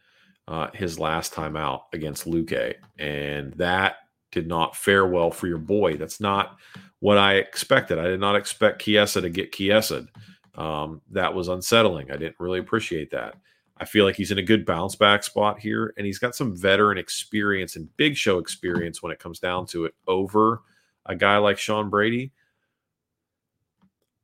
[0.46, 3.96] uh, his last time out against Luque, and that
[4.30, 5.96] did not fare well for your boy.
[5.96, 6.56] That's not
[7.00, 7.98] what I expected.
[7.98, 10.06] I did not expect Chiesa to get Chiesa.
[10.54, 12.12] Um, that was unsettling.
[12.12, 13.34] I didn't really appreciate that.
[13.78, 16.56] I feel like he's in a good bounce back spot here, and he's got some
[16.56, 20.62] veteran experience and big show experience when it comes down to it over
[21.04, 22.32] a guy like Sean Brady.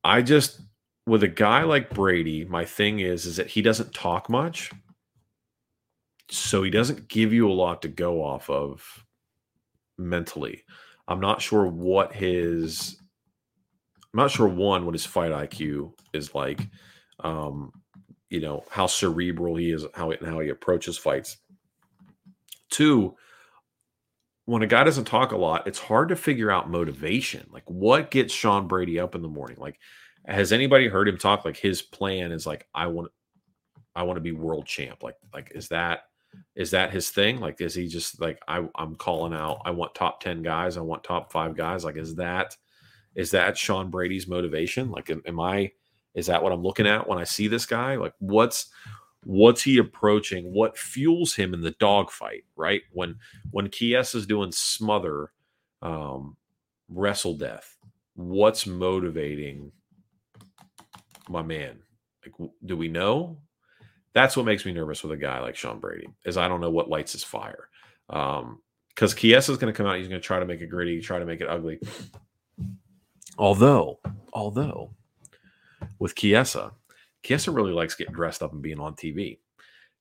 [0.03, 0.61] I just,
[1.05, 4.71] with a guy like Brady, my thing is, is that he doesn't talk much.
[6.29, 9.05] So he doesn't give you a lot to go off of
[9.97, 10.63] mentally.
[11.07, 12.97] I'm not sure what his,
[14.13, 16.61] I'm not sure one, what his fight IQ is like.
[17.19, 17.71] Um,
[18.33, 21.37] you know how cerebral he is, how and how he approaches fights.
[22.71, 23.15] Two,
[24.45, 27.47] when a guy doesn't talk a lot, it's hard to figure out motivation.
[27.51, 29.57] Like what gets Sean Brady up in the morning?
[29.59, 29.77] Like,
[30.25, 31.45] has anybody heard him talk?
[31.45, 33.11] Like his plan is like, I want,
[33.95, 35.03] I want to be world champ.
[35.03, 36.05] Like, like is that
[36.55, 37.39] is that his thing?
[37.39, 39.61] Like, is he just like I, I'm calling out?
[39.63, 40.75] I want top ten guys.
[40.75, 41.85] I want top five guys.
[41.85, 42.57] Like, is that
[43.13, 44.89] is that Sean Brady's motivation?
[44.89, 45.71] Like, am, am I
[46.15, 47.95] is that what I'm looking at when I see this guy?
[47.95, 48.67] Like what's
[49.23, 50.51] what's he approaching?
[50.53, 52.81] What fuels him in the dogfight, right?
[52.91, 53.15] When
[53.51, 55.31] when Chiesa is doing smother
[55.81, 56.37] um
[56.89, 57.77] wrestle death,
[58.15, 59.71] what's motivating
[61.29, 61.79] my man?
[62.23, 63.39] Like do we know?
[64.13, 66.69] That's what makes me nervous with a guy like Sean Brady, is I don't know
[66.69, 67.67] what lights his fire.
[68.09, 70.67] Um, because Chiesa is going to come out, he's going to try to make it
[70.67, 71.79] gritty, try to make it ugly.
[73.39, 73.99] Although,
[74.33, 74.91] although
[75.99, 76.71] with Chiesa,
[77.23, 79.39] Chiesa really likes getting dressed up and being on TV.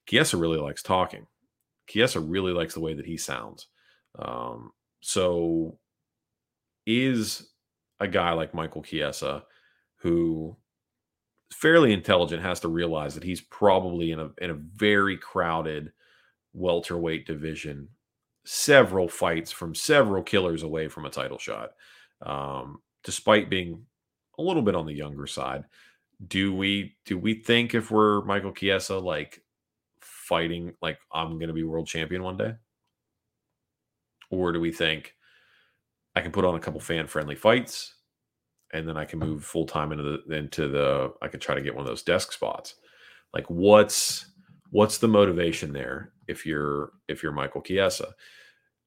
[0.08, 1.26] Chiesa really likes talking.
[1.88, 3.68] Chiesa really likes the way that he sounds.
[4.18, 5.78] Um, so,
[6.86, 7.50] is
[8.00, 9.44] a guy like Michael Chiesa
[9.96, 10.56] who
[11.52, 15.92] fairly intelligent has to realize that he's probably in a in a very crowded
[16.52, 17.88] welterweight division,
[18.44, 21.70] several fights from several killers away from a title shot.
[22.20, 23.84] Um, despite being
[24.38, 25.64] a little bit on the younger side.
[26.26, 29.42] Do we do we think if we're Michael Chiesa like
[30.00, 32.54] fighting like I'm going to be world champion one day?
[34.30, 35.14] Or do we think
[36.14, 37.94] I can put on a couple fan friendly fights
[38.72, 41.60] and then I can move full time into the into the I could try to
[41.60, 42.76] get one of those desk spots.
[43.34, 44.26] Like what's
[44.70, 48.14] what's the motivation there if you're if you're Michael Chiesa?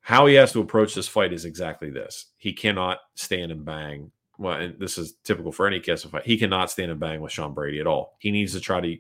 [0.02, 2.28] How he has to approach this fight is exactly this.
[2.38, 6.26] He cannot stand and bang well, and this is typical for any Kessel fight.
[6.26, 8.16] He cannot stand and bang with Sean Brady at all.
[8.20, 8.98] He needs to try to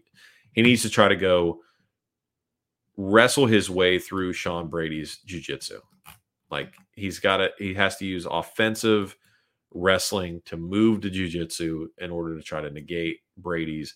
[0.54, 1.62] he needs to try to go
[2.98, 5.82] wrestle his way through Sean Brady's jiu-jitsu.
[6.50, 9.16] Like he's got to he has to use offensive
[9.74, 13.96] wrestling to move to jujitsu in order to try to negate Brady's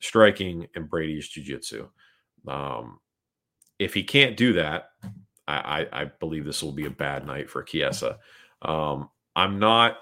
[0.00, 1.88] striking and Brady's jujitsu.
[2.46, 3.00] Um,
[3.78, 4.90] if he can't do that,
[5.48, 8.18] I, I, I, believe this will be a bad night for Chiesa.
[8.62, 9.98] Um, I'm not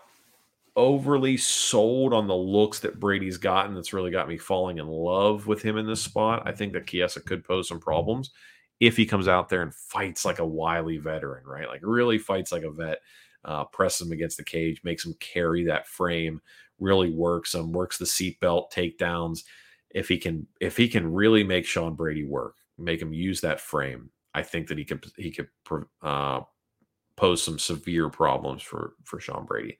[0.76, 3.74] overly sold on the looks that Brady's gotten.
[3.74, 6.42] That's really got me falling in love with him in this spot.
[6.44, 8.30] I think that Chiesa could pose some problems
[8.78, 11.66] if he comes out there and fights like a wily veteran, right?
[11.66, 12.98] Like really fights like a vet,
[13.44, 16.40] uh, presses him against the cage, makes him carry that frame,
[16.78, 19.44] really works him, works the seatbelt takedowns.
[19.90, 23.60] If he can, if he can really make Sean Brady work, make him use that
[23.60, 25.48] frame, I think that he could he could
[26.02, 26.40] uh,
[27.16, 29.78] pose some severe problems for for Sean Brady.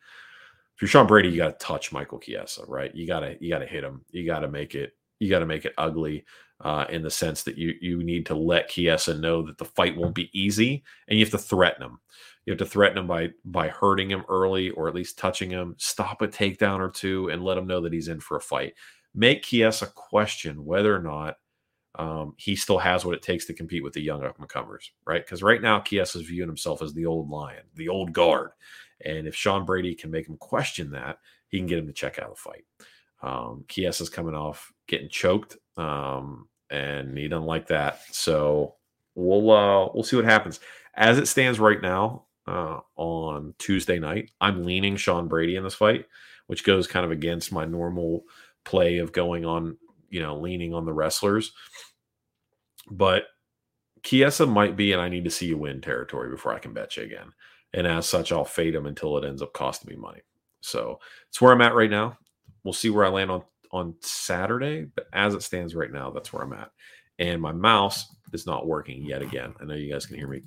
[0.77, 2.95] If you're Sean Brady, you got to touch Michael Chiesa, right?
[2.95, 4.05] You gotta you gotta hit him.
[4.11, 6.27] You got to make it you got to make it ugly
[6.61, 9.97] uh, in the sense that you you need to let Chiesa know that the fight
[9.97, 11.99] won't be easy, and you have to threaten him.
[12.45, 15.75] You have to threaten him by by hurting him early, or at least touching him.
[15.79, 18.75] Stop a takedown or two, and let him know that he's in for a fight.
[19.15, 21.37] Make Chiesa question whether or not
[21.99, 24.93] um, he still has what it takes to compete with the young up and comers,
[25.07, 25.25] right?
[25.25, 28.51] Because right now, Chiesa is viewing himself as the old lion, the old guard.
[29.05, 32.19] And if Sean Brady can make him question that, he can get him to check
[32.19, 32.65] out the fight.
[33.23, 38.01] Um, Chiesa's coming off getting choked, um, and he doesn't like that.
[38.13, 38.77] So
[39.15, 40.61] we'll uh, we'll see what happens.
[40.95, 45.75] As it stands right now, uh, on Tuesday night, I'm leaning Sean Brady in this
[45.75, 46.07] fight,
[46.47, 48.25] which goes kind of against my normal
[48.65, 49.77] play of going on,
[50.11, 51.53] you know, leaning on the wrestlers.
[52.91, 53.25] But
[54.03, 56.97] Chiesa might be, and I need to see you win territory before I can bet
[56.97, 57.33] you again.
[57.75, 60.21] And as such, I'll fade them until it ends up costing me money.
[60.61, 60.99] So
[61.29, 62.19] it's where I'm at right now.
[62.65, 66.33] We'll see where I land on on Saturday, but as it stands right now, that's
[66.33, 66.71] where I'm at.
[67.19, 69.55] And my mouse is not working yet again.
[69.61, 70.43] I know you guys can hear me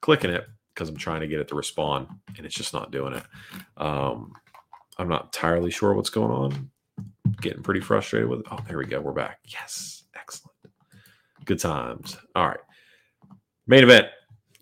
[0.00, 3.14] clicking it because I'm trying to get it to respond, and it's just not doing
[3.14, 3.22] it.
[3.76, 4.32] Um,
[4.98, 6.70] I'm not entirely sure what's going on.
[7.40, 8.46] Getting pretty frustrated with it.
[8.50, 9.00] Oh, there we go.
[9.00, 9.38] We're back.
[9.44, 10.56] Yes, excellent.
[11.44, 12.16] Good times.
[12.34, 12.60] All right.
[13.66, 14.06] Main event.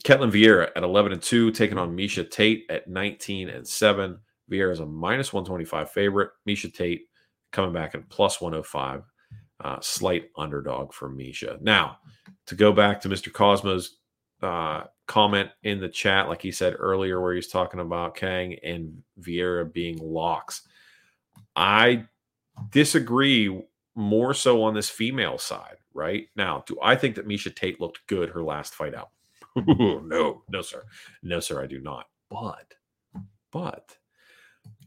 [0.05, 4.19] Ketlen Vieira at 11 and 2, taking on Miesha Tate at 19 and 7.
[4.51, 6.31] Vieira is a minus 125 favorite.
[6.47, 7.09] Miesha Tate
[7.53, 9.03] coming back at plus 105.
[9.61, 11.61] Uh, slight underdog for Miesha.
[11.63, 11.99] Now,
[12.47, 13.33] to go back to Mr.
[13.33, 13.97] Cosmo's
[14.43, 19.03] uh, comment in the chat, like he said earlier, where he's talking about Kang and
[19.21, 20.69] Vieira being locks.
[21.57, 22.05] I
[22.71, 23.65] disagree
[23.95, 26.27] more so on this female side, right?
[26.37, 29.11] Now, do I think that Miesha Tate looked good her last fight out?
[29.67, 30.85] no, no, sir.
[31.23, 32.07] No, sir, I do not.
[32.31, 32.75] But,
[33.53, 33.97] but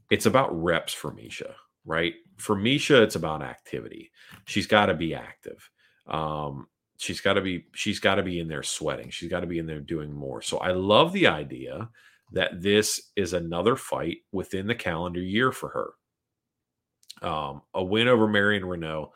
[0.10, 1.54] it's about reps for Miesha,
[1.86, 2.14] right?
[2.38, 4.12] For Miesha, it's about activity.
[4.46, 5.70] She's got to be active.
[6.08, 9.10] Um, she's got to be she's got to be in there sweating.
[9.10, 10.42] She's got to be in there doing more.
[10.42, 11.90] So I love the idea
[12.34, 17.28] that this is another fight within the calendar year for her.
[17.28, 19.10] Um, a win over Marion Reneau,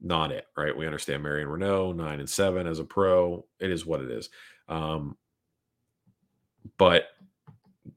[0.00, 0.76] not it, right?
[0.76, 3.44] We understand Marion Reneau, nine and seven as a pro.
[3.60, 4.30] It is what it is.
[4.68, 5.16] Um,
[6.78, 7.08] but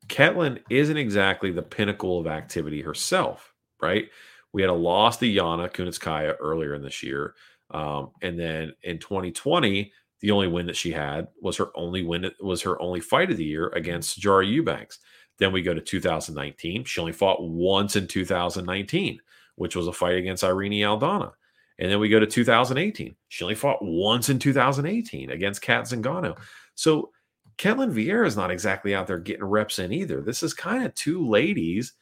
[0.08, 4.10] Ketlen isn't exactly the pinnacle of activity herself, right?
[4.54, 7.36] We had a loss to Yana Kunitskaya earlier in this year.
[7.72, 12.32] Um, and then in 2020, the only win that she had was her only win,
[12.40, 15.00] was her only fight of the year against Jara Eubanks.
[15.38, 16.86] Then we go to 2019.
[16.86, 19.20] She only fought once in 2019,
[19.56, 21.34] which was a fight against Irene Aldana.
[21.80, 23.16] And then we go to 2018.
[23.28, 26.38] She only fought once in 2018 against Cat Zingano.
[26.76, 27.12] So
[27.58, 30.22] Ketlen Vieira is not exactly out there getting reps in either.
[30.22, 31.94] This is kind of two ladies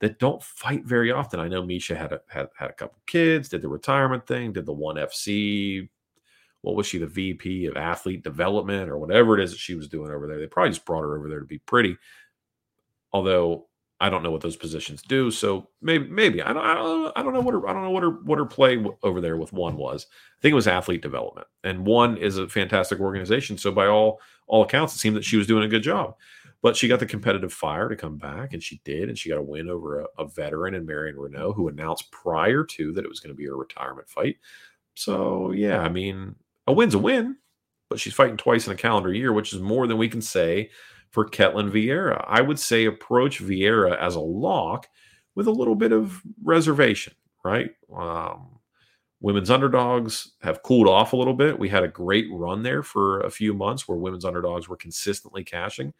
[0.00, 1.40] that don't fight very often.
[1.40, 4.66] I know Miesha had a had, had a couple kids, did the retirement thing, did
[4.66, 5.88] the one FC.
[6.62, 9.88] What was she, the VP of athlete development or whatever it is that she was
[9.88, 10.38] doing over there?
[10.38, 11.96] They probably just brought her over there to be pretty.
[13.12, 13.67] Although
[14.00, 17.22] I don't know what those positions do, so maybe maybe I don't I don't I
[17.22, 19.52] don't know what her I don't know what her what her play over there with
[19.52, 20.06] one was.
[20.38, 23.58] I think it was athlete development, and one is a fantastic organization.
[23.58, 26.14] So by all all accounts, it seemed that she was doing a good job.
[26.62, 29.38] But she got the competitive fire to come back, and she did, and she got
[29.38, 33.08] a win over a, a veteran in Marion Reneau, who announced prior to that it
[33.08, 34.38] was going to be a retirement fight.
[34.94, 36.36] So yeah, I mean,
[36.66, 37.36] a win's a win,
[37.90, 40.70] but she's fighting twice in a calendar year, which is more than we can say
[41.10, 42.24] for Ketlen Vieira.
[42.26, 44.88] I would say approach Vieira as a lock
[45.34, 47.70] with a little bit of reservation, right?
[47.94, 48.58] Um,
[49.20, 51.58] women's underdogs have cooled off a little bit.
[51.58, 55.44] We had a great run there for a few months where women's underdogs were consistently
[55.44, 55.92] cashing,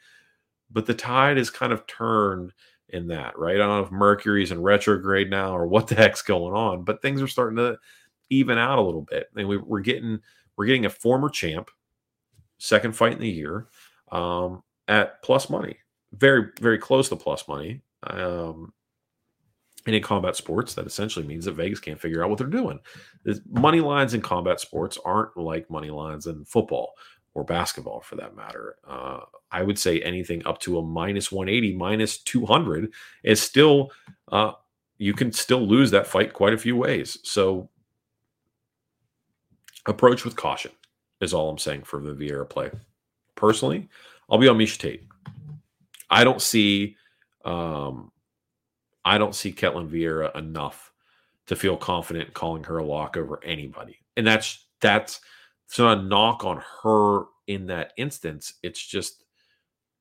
[0.70, 2.52] but the tide has kind of turned
[2.90, 3.56] in that, right?
[3.56, 7.02] I don't know if Mercury's in retrograde now or what the heck's going on, but
[7.02, 7.78] things are starting to
[8.30, 9.28] even out a little bit.
[9.36, 10.20] And we, are getting
[10.56, 11.70] we're getting a former champ,
[12.58, 13.68] second fight in the year,
[14.10, 15.76] um, at plus money,
[16.12, 17.82] very very close to plus money.
[18.04, 18.72] Um,
[19.86, 22.78] and in combat sports, that essentially means that Vegas can't figure out what they're doing.
[23.50, 26.92] Money lines in combat sports aren't like money lines in football
[27.32, 28.76] or basketball for that matter.
[28.86, 29.20] Uh,
[29.50, 32.92] I would say anything up to a minus 180, minus 200
[33.24, 33.90] is still,
[34.30, 34.52] uh,
[34.98, 37.18] you can still lose that fight quite a few ways.
[37.22, 37.70] So
[39.86, 40.72] approach with caution
[41.20, 42.70] is all I'm saying for the Vieira play.
[43.36, 43.88] Personally,
[44.30, 45.04] I'll be on Miesha Tate.
[46.10, 46.96] I don't see
[47.44, 48.10] um,
[49.04, 50.92] I don't see Ketlen Vieira enough
[51.46, 53.96] to feel confident calling her a lock over anybody.
[54.16, 55.20] And that's that's
[55.78, 58.54] not a knock on her in that instance.
[58.62, 59.24] It's just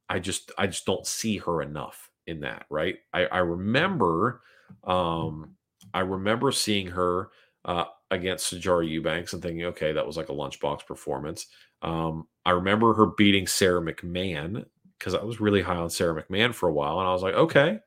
[0.10, 2.98] I just I just don't see her enough in that, right?
[3.14, 4.42] I, I remember
[4.84, 5.56] um
[5.94, 7.30] I remember seeing her
[7.66, 11.48] uh against Sijara Eubanks and thinking, okay, that was like a lunchbox performance.
[11.82, 14.66] Um, I remember her beating Sara McMann
[14.98, 17.36] because I was really high on Sara McMann for a while, and I was like,
[17.36, 17.80] okay,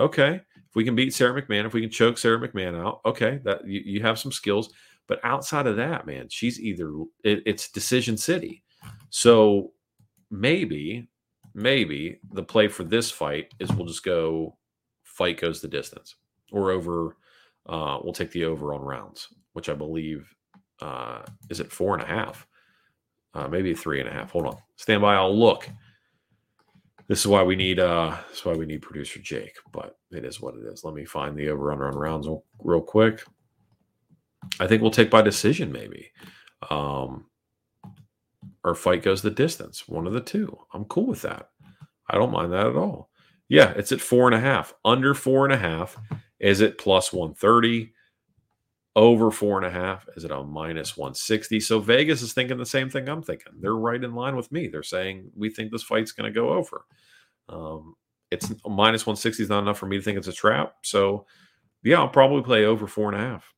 [0.00, 3.40] okay, if we can beat Sara McMann, if we can choke Sara McMann out, okay,
[3.44, 4.70] that you, you have some skills.
[5.06, 6.90] But outside of that, man, she's either
[7.24, 8.64] it, it's decision city.
[9.10, 9.72] So
[10.30, 11.08] maybe,
[11.54, 14.56] maybe the play for this fight is we'll just go
[15.04, 16.16] fight goes the distance
[16.52, 17.16] or over.
[17.68, 20.32] Uh, we'll take the over on rounds, which I believe
[20.80, 22.46] uh, is at four and a half,
[23.36, 24.30] uh, maybe three and a half.
[24.32, 25.14] Hold on, stand by.
[25.14, 25.68] I'll look.
[27.08, 30.24] This is why we need uh this is why we need producer Jake, but it
[30.24, 30.82] is what it is.
[30.82, 32.28] Let me find the over under on rounds
[32.62, 33.22] real quick.
[34.58, 36.10] I think we'll take by decision, maybe.
[36.70, 37.26] Um
[38.64, 39.86] or fight goes the distance.
[39.86, 40.58] One of the two.
[40.74, 41.50] I'm cool with that.
[42.10, 43.10] I don't mind that at all.
[43.48, 44.74] Yeah, it's at four and a half.
[44.84, 45.96] Under four and a half
[46.40, 47.92] is it plus 130.
[48.96, 51.60] Over four and a half is it a minus 160.
[51.60, 53.52] So Vegas is thinking the same thing I'm thinking.
[53.60, 54.68] They're right in line with me.
[54.68, 56.86] They're saying we think this fight's going to go over.
[57.50, 57.94] Um,
[58.30, 60.76] it's minus 160 is not enough for me to think it's a trap.
[60.82, 61.26] So
[61.84, 63.52] yeah, I'll probably play over four and a half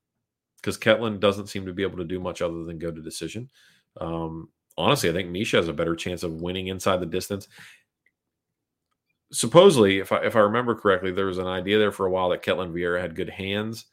[0.57, 3.49] because Ketlen doesn't seem to be able to do much other than go to decision.
[4.01, 7.47] Um, honestly, I think Miesha has a better chance of winning inside the distance.
[9.30, 12.30] Supposedly, if I if I remember correctly, there was an idea there for a while
[12.30, 13.86] that Ketlen Vieira had good hands.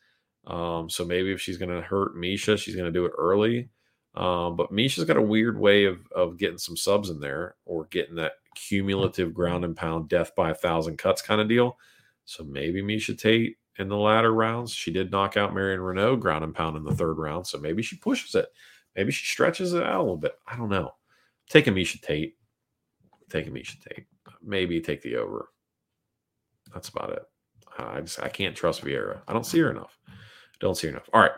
[0.47, 3.69] Um, so maybe if she's going to hurt Miesha, she's going to do it early.
[4.15, 7.85] Um, but Miesha's got a weird way of of getting some subs in there or
[7.85, 11.77] getting that cumulative ground and pound death by a thousand cuts kind of deal.
[12.23, 14.71] So maybe Miesha Tate in the latter rounds.
[14.71, 17.45] She did knock out Marion Reneau ground and pound in the third round.
[17.45, 18.47] So maybe she pushes it.
[18.95, 20.35] Maybe she stretches it out a little bit.
[20.47, 20.91] I don't know.
[21.49, 22.35] Take a Miesha Tate.
[23.29, 24.05] Take a Miesha Tate.
[24.41, 25.49] Maybe take the over.
[26.73, 27.23] That's about it.
[27.77, 29.19] I just I can't trust Vieira.
[29.27, 29.99] I don't see her enough.
[30.59, 31.09] Don't see enough.
[31.13, 31.31] All right.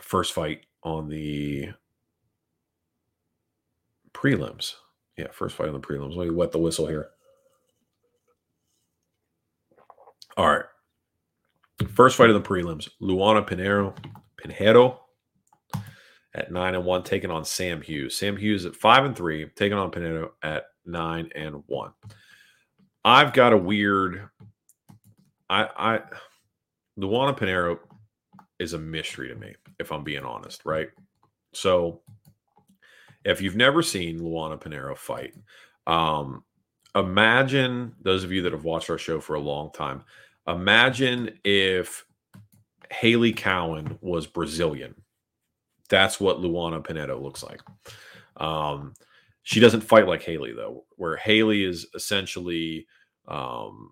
[0.00, 1.70] First fight on the
[4.12, 4.74] prelims.
[5.16, 6.16] Yeah, first fight on the prelims.
[6.16, 7.08] Let me wet the whistle here.
[10.36, 10.64] All right.
[11.94, 12.88] First fight of the prelims.
[13.02, 13.94] Luana Pinero,
[14.40, 14.98] Pinheiro
[16.34, 18.16] at nine and one, taking on Sam Hughes.
[18.16, 21.92] Sam Hughes at five and three, taking on Pinheiro at nine and one.
[23.04, 24.28] I've got a weird.
[25.50, 26.00] I I
[26.98, 27.78] Luana Pinheiro
[28.58, 30.88] is a mystery to me, if I'm being honest, right?
[31.54, 32.00] So
[33.24, 35.34] if you've never seen Luana Pinheiro fight,
[35.86, 36.44] um,
[36.94, 40.02] imagine those of you that have watched our show for a long time
[40.48, 42.06] Imagine if
[42.90, 44.94] Haley Cowan was Brazilian.
[45.90, 47.60] That's what Luana Pinheiro looks like.
[48.38, 48.94] Um,
[49.42, 52.86] she doesn't fight like Haley, though, where Haley is essentially
[53.26, 53.90] um,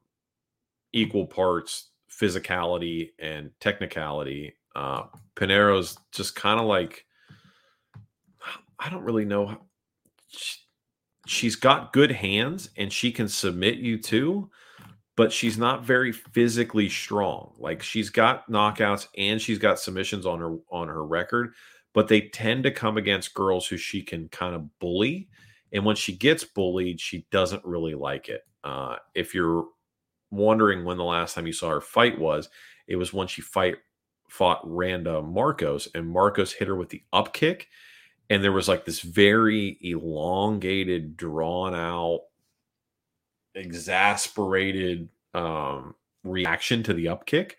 [0.94, 1.90] equal parts
[2.21, 4.55] physicality and technicality.
[4.75, 5.05] Uh,
[5.35, 7.05] Pinheiro's just kind of like
[8.79, 9.59] I don't really know.
[10.29, 10.59] She,
[11.27, 14.51] she's got good hands and she can submit you too
[15.17, 17.55] but she's not very physically strong.
[17.59, 21.55] Like she's got knockouts and she's got submissions on her on her record,
[21.95, 25.29] but they tend to come against girls who she can kind of bully.
[25.73, 28.43] And when she gets bullied, she doesn't really like it.
[28.62, 29.67] Uh, if you're
[30.31, 32.49] wondering when the last time you saw her fight was,
[32.89, 33.77] it was when she fight
[34.29, 37.68] fought Randa Markos, and Markos hit her with the up kick,
[38.29, 42.22] and there was like this very elongated, drawn out
[43.57, 47.59] exasperated um, reaction to the up kick.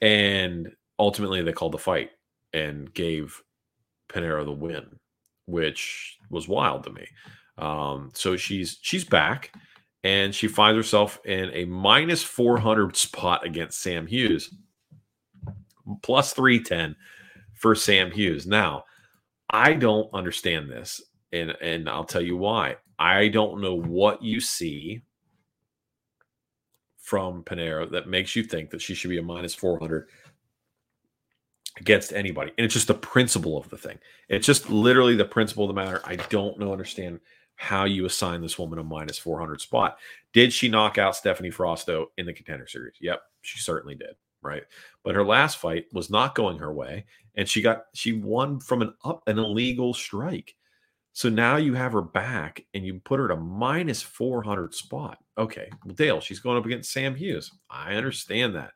[0.00, 2.10] And ultimately, they called the fight
[2.52, 3.42] and gave
[4.08, 4.98] Pinheiro the win,
[5.46, 7.06] which was wild to me.
[7.58, 9.52] Um, so she's she's back,
[10.04, 14.54] and she finds herself in a minus four hundred spot against Sam Hughes,
[16.02, 16.94] plus three ten
[17.54, 18.46] for Sam Hughes.
[18.46, 18.84] Now,
[19.50, 21.02] I don't understand this
[21.32, 22.76] and and I'll tell you why.
[22.98, 25.02] I don't know what you see
[26.98, 30.08] from Pinheiro that makes you think that she should be a minus 400
[31.76, 32.52] against anybody.
[32.56, 33.98] And it's just the principle of the thing.
[34.28, 36.00] It's just literally the principle of the matter.
[36.04, 37.20] I don't know, understand
[37.56, 39.98] how you assign this woman a minus 400 spot.
[40.32, 42.96] Did she knock out Stephanie Frausto in the contender series?
[43.00, 44.14] Yep, she certainly did.
[44.42, 44.64] Right.
[45.02, 47.06] But her last fight was not going her way.
[47.34, 50.54] And she got, she won from an up, an illegal strike.
[51.12, 55.18] So now you have her back and you put her to minus 400 spot.
[55.38, 55.70] Okay.
[55.84, 57.52] Well, Dale, she's going up against Sam Hughes.
[57.70, 58.72] I understand that.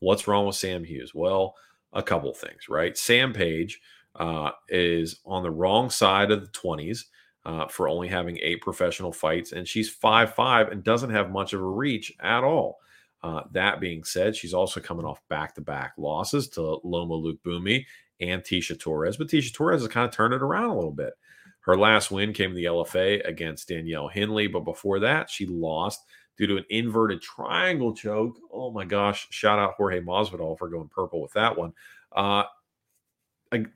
[0.00, 1.14] What's wrong with Sam Hughes?
[1.14, 1.54] Well,
[1.92, 2.96] a couple things, right?
[2.96, 3.80] Sam Page
[4.16, 7.04] uh, is on the wrong side of the 20s
[7.44, 11.52] uh, for only having eight professional fights, and she's five five and doesn't have much
[11.52, 12.78] of a reach at all.
[13.22, 17.84] Uh, that being said, she's also coming off back to back losses to Loma Lookboonmee
[18.20, 21.14] and Tecia Torres, but Tecia Torres has kind of turned it around a little bit.
[21.60, 26.00] Her last win came in the LFA against Danielle Henley, but before that, she lost
[26.36, 28.36] due to an inverted triangle choke.
[28.52, 29.28] Oh my gosh!
[29.30, 31.72] Shout out Jorge Masvidal for going purple with that one
[32.10, 32.44] uh,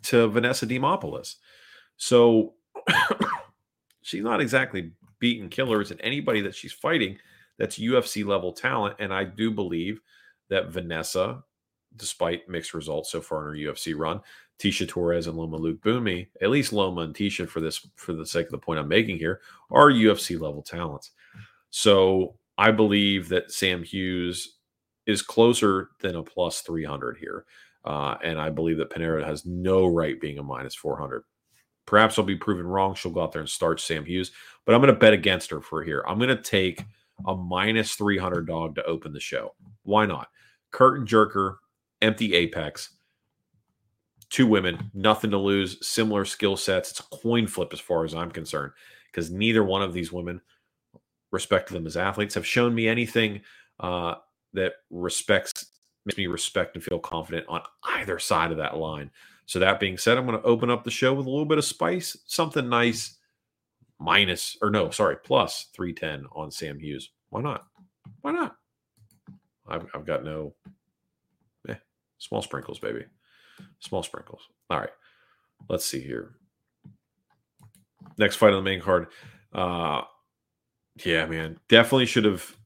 [0.03, 1.37] to Vanessa Demopoulos.
[1.97, 2.55] So
[4.07, 7.19] she's not exactly beating killers and anybody that she's fighting
[7.59, 8.95] that's UFC level talent.
[9.01, 10.01] And I do believe
[10.49, 11.43] that Vanessa,
[11.97, 14.21] despite mixed results so far in her UFC run,
[14.61, 18.47] Tecia Torres and Loma Lookboonmee, at least Loma and Tecia for this for the sake
[18.47, 19.41] of the point I'm making here,
[19.73, 21.11] are UFC level talents.
[21.71, 24.59] So I believe that Sam Hughes
[25.07, 27.45] is closer than a plus 300 here.
[27.85, 31.25] Uh, and I believe that Pinheiro has no right being a minus 400.
[31.87, 32.95] Perhaps I'll be proven wrong.
[32.95, 34.33] She'll go out there and start Sam Hughes,
[34.65, 36.05] but I'm going to bet against her for here.
[36.07, 36.85] I'm going to take
[37.27, 39.55] a minus 300 dog to open the show.
[39.85, 40.29] Why not?
[40.73, 41.57] Curtain jerker,
[42.03, 42.91] empty apex,
[44.29, 46.91] two women, nothing to lose, similar skill sets.
[46.91, 48.73] It's a coin flip as far as I'm concerned,
[49.11, 50.41] because neither one of these women,
[51.31, 53.41] respect them as athletes, have shown me anything
[53.81, 54.17] uh,
[54.53, 55.67] that respects
[56.07, 59.11] makes me respect and feel confident on either side of that line.
[59.47, 61.59] So that being said, I'm going to open up the show with a little bit
[61.59, 63.17] of spice, something nice,
[63.99, 67.11] minus or no, sorry, plus 310 on Sam Hughes.
[67.31, 67.65] Why not?
[68.23, 68.57] Why not?
[69.69, 70.55] I've, I've got no
[71.69, 71.75] eh,
[72.19, 73.05] small sprinkles, baby.
[73.81, 74.43] Small sprinkles.
[74.71, 74.91] All right.
[75.69, 76.35] Let's see here.
[78.19, 79.09] Next fight on the main card.
[79.53, 80.03] Uh
[81.05, 81.59] yeah, man.
[81.69, 82.57] Definitely should have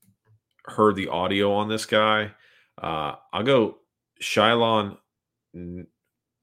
[0.64, 2.32] heard the audio on this guy.
[2.80, 3.78] Uh I'll go
[4.22, 4.96] Shylon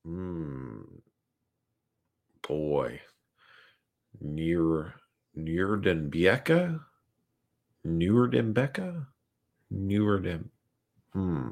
[0.07, 0.83] Hmm.
[2.47, 3.01] Boy.
[4.21, 4.93] Near
[5.37, 6.79] Neurdenbecka?
[7.85, 9.05] Neurdenbecka?
[9.73, 10.49] Neurden.
[11.11, 11.49] Hmm.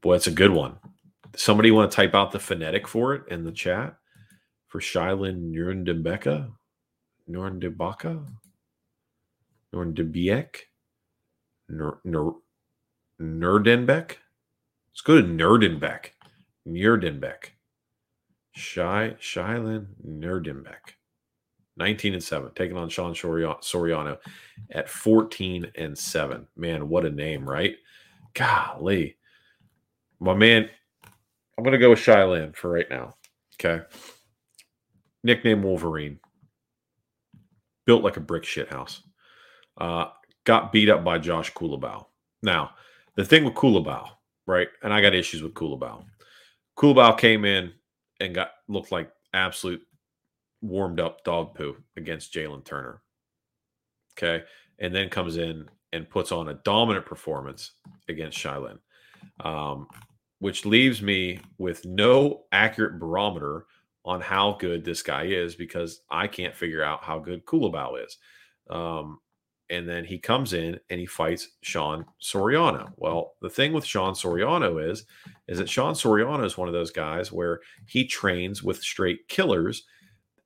[0.00, 0.76] Boy, that's a good one.
[1.34, 3.96] Somebody want to type out the phonetic for it in the chat
[4.68, 6.48] for Shylin Nurndembeka?
[7.28, 8.24] Nurndebaka?
[9.74, 10.56] Nurndebiek?
[11.68, 12.36] Nur, Nur,
[13.20, 14.18] Nerdenbeck?
[14.92, 16.10] Let's go to Nerdenbeck.
[16.68, 17.50] Nerdenbeck.
[18.52, 20.96] Shy Shylin Nerdenbeck.
[21.78, 24.18] 19 and 7, taking on Sean Soriano
[24.70, 26.46] at 14 and 7.
[26.56, 27.76] Man, what a name, right?
[28.34, 29.16] Golly.
[30.20, 30.68] My man,
[31.56, 33.14] I'm going to go with Shylin for right now.
[33.54, 33.84] Okay.
[35.24, 36.18] Nickname Wolverine.
[37.86, 39.02] Built like a brick shit house.
[39.78, 40.06] Uh,
[40.44, 42.06] got beat up by Josh Culibao.
[42.42, 42.70] Now,
[43.16, 44.08] the thing with Culibao,
[44.46, 44.68] right?
[44.82, 46.04] And I got issues with Culibao.
[46.76, 47.72] Culibao came in
[48.20, 49.82] and got looked like absolute
[50.60, 53.02] warmed up dog poo against Jalen Turner.
[54.16, 54.44] Okay.
[54.78, 57.72] And then comes in and puts on a dominant performance
[58.08, 58.78] against Shylin,
[59.40, 59.86] um,
[60.38, 63.66] which leaves me with no accurate barometer
[64.04, 68.16] on how good this guy is because I can't figure out how good Culibao is.
[68.70, 69.20] Um,
[69.72, 72.92] and then he comes in and he fights Sean Soriano.
[72.96, 75.06] Well, the thing with Sean Soriano is,
[75.48, 79.84] is that Sean Soriano is one of those guys where he trains with straight killers,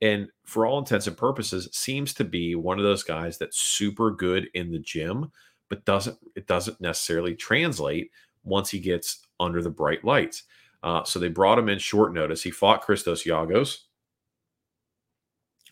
[0.00, 4.12] and for all intents and purposes, seems to be one of those guys that's super
[4.12, 5.32] good in the gym,
[5.68, 8.12] but doesn't it doesn't necessarily translate
[8.44, 10.44] once he gets under the bright lights.
[10.84, 12.44] Uh, so they brought him in short notice.
[12.44, 13.78] He fought Christos Giagos.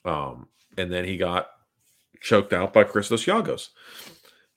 [0.05, 1.47] Um, and then he got
[2.25, 3.69] choked out by Christos Giagos.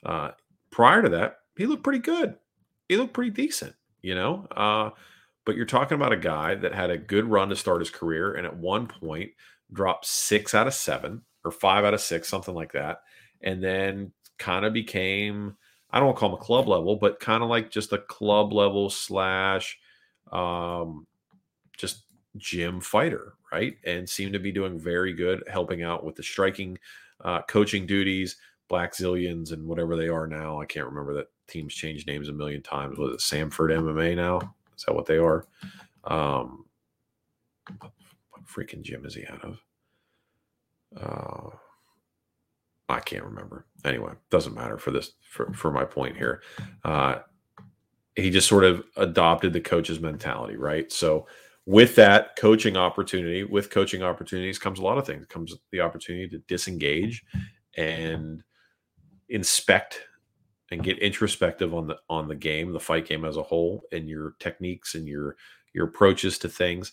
[0.04, 0.30] Uh,
[0.70, 2.36] prior to that, he looked pretty good.
[2.88, 4.46] He looked pretty decent, you know.
[4.50, 4.90] Uh,
[5.44, 8.34] but you're talking about a guy that had a good run to start his career,
[8.34, 9.30] and at one point
[9.72, 13.02] dropped six out of seven or five out of six, something like that,
[13.42, 15.56] and then kind of became
[15.90, 17.98] I don't want to call him a club level, but kind of like just a
[17.98, 19.78] club level slash
[20.30, 21.06] um,
[21.78, 22.04] just
[22.36, 23.76] gym fighter, right?
[23.84, 26.78] And seemed to be doing very good, helping out with the striking,
[27.24, 28.36] uh, coaching duties,
[28.68, 30.60] Black Blackzilians, and whatever they are now.
[30.60, 32.98] I can't remember that teams changed names a million times.
[32.98, 34.54] Was it Sanford MMA now?
[34.76, 35.46] Is that what they are?
[36.04, 36.66] Um,
[37.78, 37.92] what
[38.46, 39.60] freaking gym is he out of?
[40.96, 41.56] Uh,
[42.88, 43.66] I can't remember.
[43.84, 46.42] Anyway, doesn't matter for this for, for my point here.
[46.84, 47.16] Uh,
[48.16, 50.90] he just sort of adopted the coach's mentality, right?
[50.90, 51.26] So
[51.68, 55.26] with that coaching opportunity, with coaching opportunities comes a lot of things.
[55.28, 57.22] Comes the opportunity to disengage
[57.76, 58.42] and
[59.28, 60.00] inspect
[60.70, 64.08] and get introspective on the on the game, the fight game as a whole, and
[64.08, 65.36] your techniques and your
[65.74, 66.92] your approaches to things.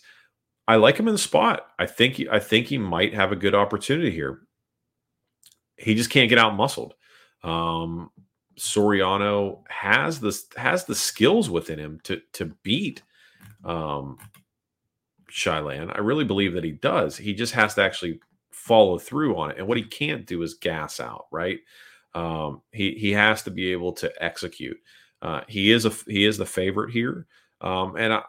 [0.68, 1.68] I like him in the spot.
[1.78, 4.40] I think I think he might have a good opportunity here.
[5.78, 6.92] He just can't get out muscled.
[7.42, 8.10] Um,
[8.58, 13.00] Soriano has the has the skills within him to to beat
[13.64, 14.18] um,
[15.36, 15.94] Shylan.
[15.94, 17.14] I really believe that he does.
[17.18, 18.20] He just has to actually
[18.50, 19.58] follow through on it.
[19.58, 21.58] And what he can't do is gas out, right?
[22.14, 24.78] Um, he he has to be able to execute.
[25.20, 27.26] Uh, he is a he is the favorite here,
[27.60, 28.22] um, and I,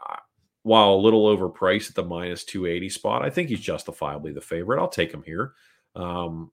[0.64, 4.42] while a little overpriced at the minus two eighty spot, I think he's justifiably the
[4.42, 4.82] favorite.
[4.82, 5.54] I'll take him here.
[5.96, 6.52] Um,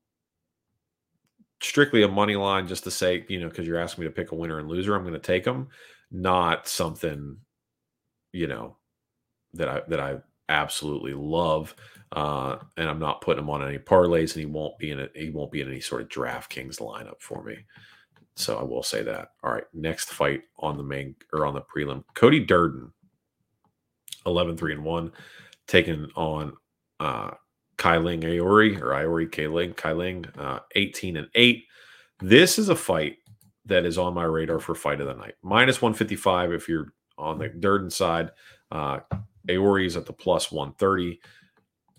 [1.61, 4.31] strictly a money line, just to say, you know, because you're asking me to pick
[4.31, 5.69] a winner and loser, I'm going to take him.
[6.13, 7.39] Not something,
[8.33, 8.77] you know,
[9.55, 10.19] that I that I
[10.49, 11.75] absolutely love.
[12.13, 15.09] Uh, and I'm not putting him on any parlays, and he won't be in a
[15.15, 17.57] he won't be in any sort of DraftKings lineup for me.
[18.37, 19.31] So I will say that.
[19.43, 22.93] All right, next fight on the main or on the prelim, Cody Durden,
[24.27, 25.13] 11 3 and 1,
[25.67, 26.53] taking on
[27.01, 27.31] uh
[27.77, 31.65] Kai Ling Aori or Iori K Ling, Kai Ling, uh, 18 and 8.
[32.21, 33.17] This is a fight
[33.67, 35.35] that is on my radar for fight of the night.
[35.43, 38.31] Minus 155 if you're on the Durden side.
[38.71, 39.01] Uh,
[39.49, 41.21] Aori is at the plus 130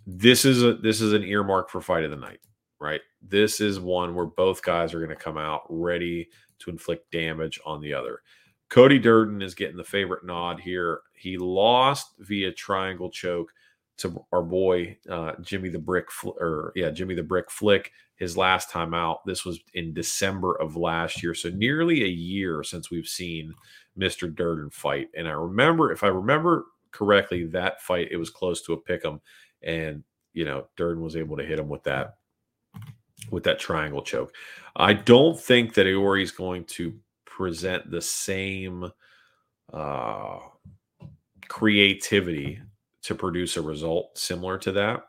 [0.06, 2.39] this is a this is an earmark for fight of the night,
[2.80, 3.02] right?
[3.22, 6.30] This is one where both guys are going to come out ready
[6.60, 8.22] to inflict damage on the other.
[8.70, 11.02] Cody Durden is getting the favorite nod here.
[11.14, 13.52] He lost via triangle choke
[13.98, 17.91] to our boy uh, Jimmy the Brick, or yeah, Jimmy the Brick Flick.
[18.18, 19.26] His last time out.
[19.26, 23.54] This was in December of last year, so nearly a year since we've seen
[23.96, 25.10] Mister Durden fight.
[25.18, 26.66] And I remember, if I remember
[26.96, 29.20] correctly, that fight it was close to a pick 'em
[29.62, 32.16] and you know Durden was able to hit him with that
[33.32, 34.34] with that triangle choke.
[34.76, 36.93] I don't think that Aori is going to
[37.26, 38.91] present the same
[39.74, 40.39] uh,
[41.48, 42.62] creativity
[43.04, 45.04] to produce a result similar to that.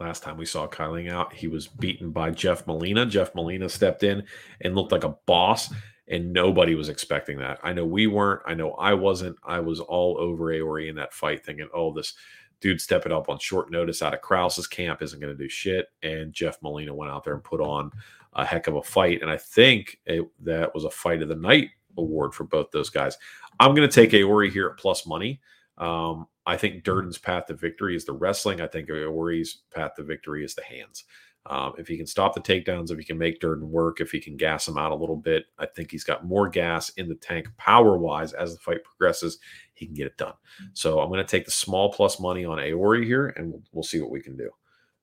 [0.00, 3.04] Last time we saw Kyling out, he was beaten by Jeff Molina.
[3.04, 4.24] Jeff Molina stepped in
[4.60, 5.72] and looked like a boss,
[6.10, 7.58] and nobody was expecting that.
[7.62, 8.42] I know we weren't.
[8.46, 9.36] I know I wasn't.
[9.44, 12.14] I was all over Aori in that fight, thinking, "Oh, this
[12.60, 15.86] dude stepping up on short notice out of Krause's camp isn't going to do shit.
[16.02, 17.92] And Jeff Molina went out there and put on
[18.34, 19.22] a heck of a fight.
[19.22, 22.90] And I think it, that was a fight of the night award for both those
[22.90, 23.16] guys.
[23.60, 25.40] I'm going to take Aori here at plus money.
[25.78, 28.60] Um, I think Durden's path to victory is the wrestling.
[28.60, 31.04] I think Aori's path to victory is the hands.
[31.48, 34.20] Um, if he can stop the takedowns, if he can make Durden work, if he
[34.20, 37.14] can gas him out a little bit, I think he's got more gas in the
[37.14, 39.38] tank power wise as the fight progresses.
[39.72, 40.34] He can get it done.
[40.74, 43.82] So I'm going to take the small plus money on Aori here, and we'll, we'll
[43.82, 44.50] see what we can do.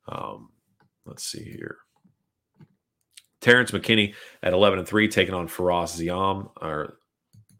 [0.07, 0.49] Um,
[1.05, 1.77] let's see here.
[3.41, 6.99] Terrence McKinney at 11 and 3, taking on Fares Ziam, or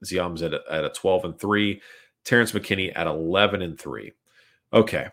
[0.06, 1.82] Ziam's at a, at a 12 and 3.
[2.24, 4.12] Terrence McKinney at 11 and 3.
[4.74, 5.08] Okay.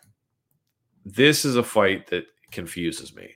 [1.07, 3.35] This is a fight that confuses me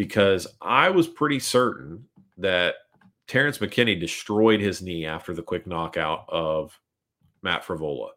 [0.00, 2.06] because I was pretty certain
[2.38, 2.76] that
[3.28, 6.80] Terrence McKinney destroyed his knee after the quick knockout of
[7.42, 8.08] Matt Frevola.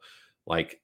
[0.47, 0.79] Like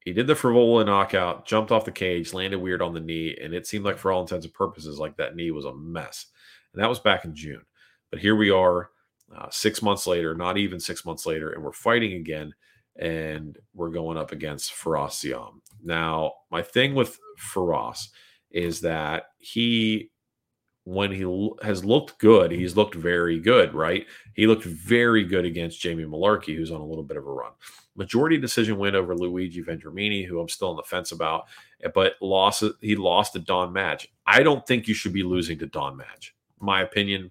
[0.00, 3.54] he did the Frevola knockout, jumped off the cage, landed weird on the knee, and
[3.54, 6.26] it seemed like for all intents and purposes, like that knee was a mess.
[6.74, 7.62] And that was back in June.
[8.10, 8.90] But here we are,
[9.32, 12.52] uh, six months later, not even six months later, and we're fighting again,
[12.96, 15.24] and we're going up against Fares.
[15.84, 18.10] Now, my thing with Fares
[18.50, 20.10] is that he
[20.84, 24.06] when he has looked good, he's looked very good, right?
[24.34, 27.52] He looked very good against Jamie Mullarkey, who's on a little bit of a run.
[27.94, 31.44] Majority decision win over Luigi Vendramini, who I'm still on the fence about,
[31.82, 34.08] eh, but lost he lost to Don Madge.
[34.26, 36.34] I don't think you should be losing to Don Madge.
[36.58, 37.30] My opinion.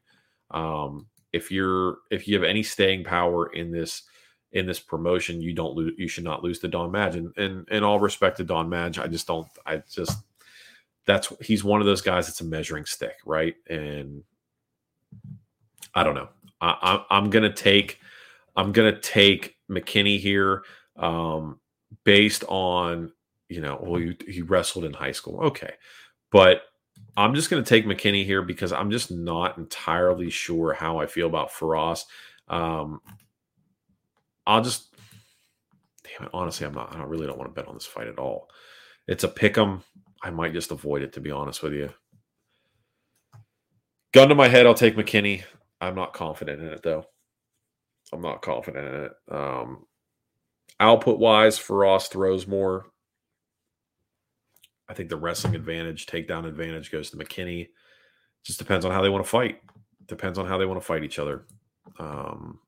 [0.51, 4.03] Um, if you're if you have any staying power in this
[4.51, 5.93] in this promotion, you don't lose.
[5.97, 7.15] You should not lose to Don Madge.
[7.15, 9.47] And, and in all respect to Don Madge, I just don't.
[9.65, 10.17] I just
[11.05, 13.55] that's he's one of those guys that's a measuring stick, right?
[13.69, 14.23] And
[15.93, 16.29] I don't know.
[16.61, 17.99] I, I, am gonna take
[18.55, 20.63] I'm gonna take McKinney here,
[20.95, 21.59] um,
[22.03, 23.11] based on
[23.51, 25.41] you know, well, he, he wrestled in high school.
[25.41, 25.73] Okay.
[26.31, 26.61] But
[27.17, 31.27] I'm just to take McKinney here because I'm just not entirely sure how I feel
[31.27, 32.05] about Fares.
[32.47, 33.01] Um,
[34.47, 34.95] I'll just,
[36.03, 38.07] damn it, honestly, I'm not, I don't really don't want to bet on this fight
[38.07, 38.47] at all.
[39.07, 39.83] It's a pick 'em.
[40.23, 41.89] I might just avoid it, to be honest with you.
[44.13, 45.43] Gun to my head, I'll take McKinney.
[45.79, 47.05] I'm not confident in it, though.
[48.13, 49.11] I'm not confident in it.
[49.31, 49.85] Um,
[50.79, 52.85] output wise, Fares throws more.
[54.89, 57.69] I think the wrestling advantage, takedown advantage goes to McKinney.
[58.43, 59.61] Just depends on how they want to fight.
[60.07, 61.45] Depends on how they want to fight each other.
[61.97, 62.59] Um,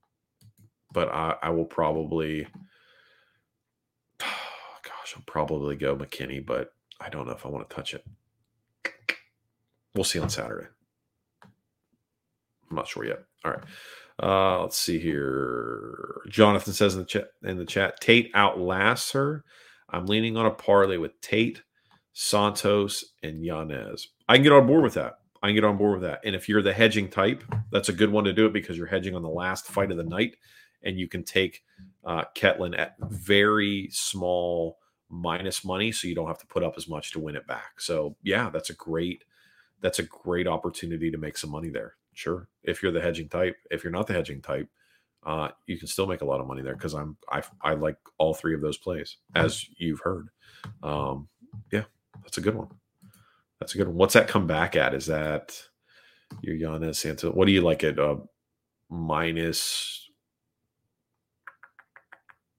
[0.93, 2.47] but I, I will probably,
[4.20, 6.70] gosh, I'll probably go McKinney, but
[7.04, 8.06] I don't know if I want to touch it.
[9.95, 10.68] We'll see on Saturday.
[12.70, 13.24] I'm not sure yet.
[13.45, 13.64] All right.
[14.22, 16.22] Uh, let's see here.
[16.30, 19.43] Jonathan says in the chat in the chat, Tate outlasts her.
[19.89, 21.62] I'm leaning on a parlay with Tate
[22.14, 24.10] Santos, and Yanez.
[24.30, 25.20] I can get on board with that.
[25.41, 26.22] I can get on board with that.
[26.24, 28.88] And if you're the hedging type, that's a good one to do it because you're
[28.88, 30.38] hedging on the last fight of the night,
[30.84, 31.64] and you can take
[32.06, 34.78] uh, Ketlen at very small
[35.10, 37.80] minus money, so you don't have to put up as much to win it back.
[37.80, 39.24] So yeah, that's a great
[39.82, 41.95] that's a great opportunity to make some money there.
[42.14, 43.56] Sure, if you're the hedging type.
[43.72, 44.70] If you're not the hedging type,
[45.26, 47.97] uh, you can still make a lot of money there because I'm I I like
[48.18, 50.30] all three of those plays as you've heard.
[50.82, 51.28] Um,
[51.72, 51.84] yeah,
[52.22, 52.70] that's a good one.
[53.60, 53.97] That's a good one.
[53.97, 54.93] What's that come back at?
[54.93, 55.62] Is that
[56.41, 57.32] your Giannis Santa?
[57.32, 58.18] What do you like at uh,
[58.89, 60.10] minus?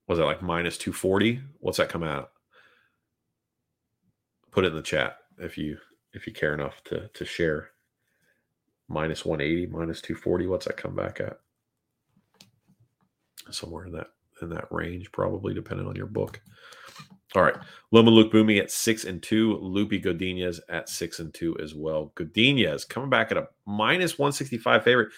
[0.08, 1.40] Was that like minus two forty?
[1.60, 2.30] What's that come out?
[4.54, 5.78] Put it in the chat if you
[6.12, 7.70] if you care enough to to share.
[8.86, 10.46] Minus one eighty, minus two forty.
[10.46, 11.38] What's that come back at?
[13.50, 14.08] Somewhere in that
[14.42, 16.40] in that range, probably depending on your book.
[17.34, 17.56] All right.
[17.90, 19.56] Loma Lookboonmee at six and two.
[19.56, 22.12] Loopy Godinez at six and two as well.
[22.14, 25.08] Godinez coming back at a minus 165 favorite.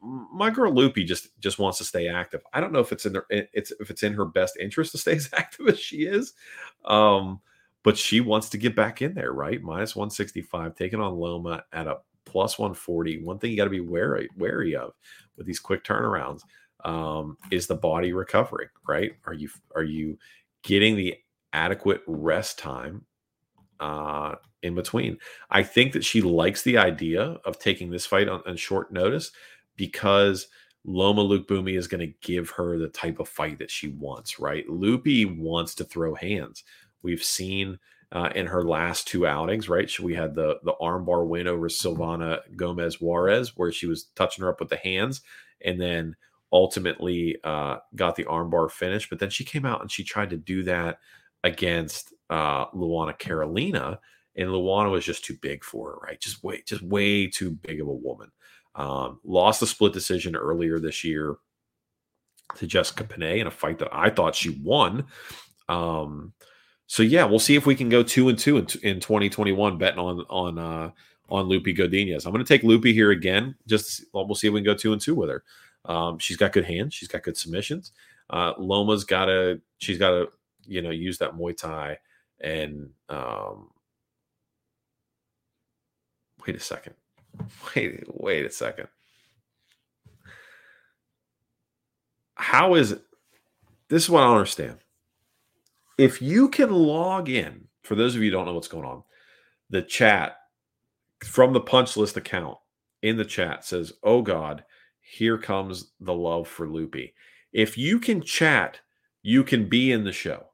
[0.00, 2.40] My girl Loopy just just wants to stay active.
[2.54, 4.98] I don't know if it's in her, it's if it's in her best interest to
[4.98, 6.32] stay as active as she is.
[6.86, 7.40] Um,
[7.88, 9.62] but she wants to get back in there, right?
[9.62, 13.22] Minus 165, taking on Loma at a plus 140.
[13.22, 14.92] One thing you got to be wary wary of
[15.38, 16.42] with these quick turnarounds
[16.84, 19.12] um, is the body recovering, right?
[19.24, 20.18] Are you are you
[20.62, 21.16] getting the
[21.54, 23.06] adequate rest time
[23.80, 25.16] uh, in between.
[25.48, 29.32] I think that she likes the idea of taking this fight on, on short notice
[29.76, 30.48] because
[30.84, 34.68] Loma Lookboonmee is going to give her the type of fight that she wants, right?
[34.68, 36.64] Loopy wants to throw hands.
[37.02, 37.78] We've seen
[38.12, 39.88] uh, in her last two outings, right?
[39.88, 44.42] She, we had the the armbar win over Silvana Gomez Juarez, where she was touching
[44.44, 45.22] her up with the hands,
[45.64, 46.16] and then
[46.52, 49.08] ultimately uh, got the armbar finish.
[49.08, 50.98] But then she came out and she tried to do that
[51.44, 54.00] against uh, Luana Carolina,
[54.36, 56.20] and Luana was just too big for her, right?
[56.20, 58.30] Just way, just way too big of a woman.
[58.74, 61.36] Um, lost a split decision earlier this year
[62.56, 65.06] to Jessica Penne in a fight that I thought she won.
[65.68, 66.32] Um,
[66.88, 70.00] so yeah, we'll see if we can go two and two in, in 2021 betting
[70.00, 70.90] on on uh,
[71.28, 72.24] on Loopy Godinez.
[72.24, 73.54] I'm going to take Loopy here again.
[73.66, 75.44] Just we'll see if we can go two and two with her.
[75.84, 76.94] Um, she's got good hands.
[76.94, 77.92] She's got good submissions.
[78.30, 79.60] Uh, Loma's got to.
[79.76, 80.28] She's got to.
[80.66, 81.98] You know, use that Muay Thai
[82.40, 82.90] and.
[83.10, 83.68] Um,
[86.46, 86.94] wait a second.
[87.76, 88.04] Wait.
[88.06, 88.88] Wait a second.
[92.34, 93.02] How is it?
[93.88, 94.78] This is what I don't understand.
[95.98, 99.02] If you can log in, for those of you don't know what's going on,
[99.70, 100.36] the chat
[101.24, 102.56] from the punch list account
[103.02, 104.64] in the chat says, "Oh God."
[105.08, 107.14] here comes the love for Loopy.
[107.52, 108.78] If you can chat,
[109.22, 110.48] you can be in the show.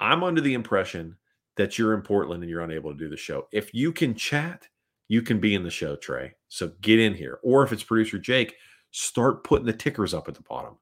[0.00, 1.16] I'm under the impression
[1.56, 3.46] that you're in Portland and you're unable to do the show.
[3.52, 4.66] If you can chat,
[5.06, 6.34] you can be in the show, Trey.
[6.48, 7.38] So get in here.
[7.42, 8.56] Or if it's producer Jake,
[8.90, 10.76] start putting the tickers up at the bottom.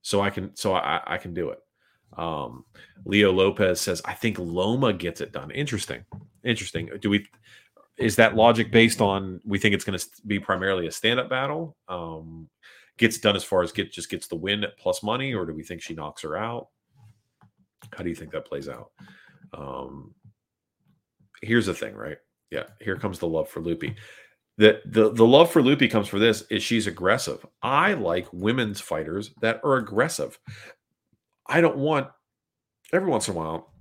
[0.00, 1.58] So I can so I, I can do it.
[2.16, 2.64] Um,
[3.04, 5.50] Leo Lopez says, I think Loma gets it done.
[5.50, 6.04] Interesting.
[6.44, 6.90] Interesting.
[7.00, 7.26] Do we
[7.98, 11.76] is that logic based on we think it's going to be primarily a stand-up battle?
[11.88, 12.48] Um
[12.98, 15.52] gets done as far as get just gets the win at plus money or do
[15.52, 16.68] we think she knocks her out?
[17.92, 18.90] How do you think that plays out?
[19.52, 20.14] Um
[21.42, 22.18] here's the thing right?
[22.50, 23.96] Yeah here comes the love for loopy
[24.58, 27.44] the, the the love for loopy comes for this is she's aggressive.
[27.62, 30.38] I like women's fighters that are aggressive
[31.48, 32.08] i don't want
[32.92, 33.72] every once in a while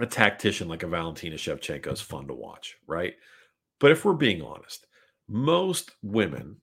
[0.00, 3.14] a tactician like a Valentina Shevchenko is fun to watch, right?
[3.78, 4.86] But if we're being honest,
[5.28, 6.56] most women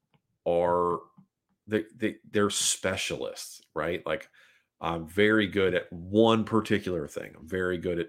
[0.45, 0.99] are
[1.68, 4.05] they, they they're specialists, right?
[4.05, 4.30] Like
[4.82, 7.34] I'm very good at one particular thing.
[7.38, 8.07] I'm very good at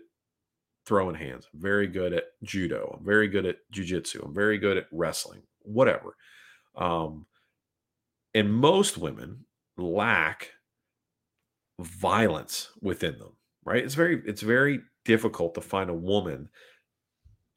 [0.86, 1.46] throwing hands.
[1.52, 2.96] I'm very good at judo.
[2.98, 4.24] I'm very good at jujitsu.
[4.24, 6.16] I'm very good at wrestling, whatever.
[6.76, 7.26] Um,
[8.34, 9.44] and most women
[9.76, 10.50] lack
[11.80, 13.84] violence within them, right?
[13.84, 16.48] It's very, it's very difficult to find a woman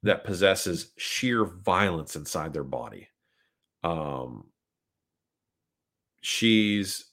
[0.03, 3.07] that possesses sheer violence inside their body.
[3.83, 4.45] Um,
[6.21, 7.05] she's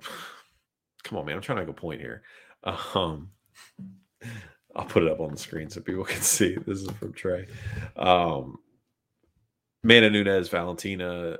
[1.04, 1.36] come on, man.
[1.36, 2.22] I'm trying to make a point here.
[2.64, 3.30] Um,
[4.74, 6.56] I'll put it up on the screen so people can see.
[6.66, 7.46] This is from Trey.
[7.96, 8.58] Um,
[9.82, 11.38] Mana Nunes, Valentina,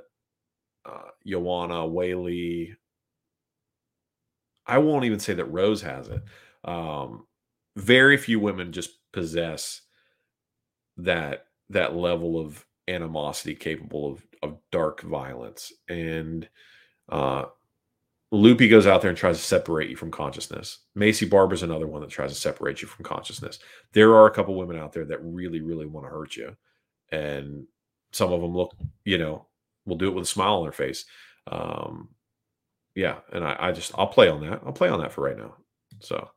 [0.85, 2.73] uh, Joanna, Weili.
[4.67, 6.21] I won't even say that Rose has it.
[6.65, 7.25] Um,
[7.75, 9.81] very few women just possess
[10.97, 16.47] that that level of animosity capable of of dark violence and
[17.09, 17.45] uh
[18.31, 20.79] Loopy goes out there and tries to separate you from consciousness.
[20.97, 23.59] Maycee Barber's another one that tries to separate you from consciousness.
[23.93, 26.55] There are a couple women out there that really, really want to hurt you.
[27.09, 27.65] And
[28.11, 29.47] some of them look, you know,
[29.85, 31.05] will do it with a smile on their face.
[31.49, 32.09] Um,
[32.97, 33.17] yeah.
[33.31, 34.61] And I, I just, I'll play on that.
[34.65, 35.53] I'll play on that for right now.
[35.99, 36.29] So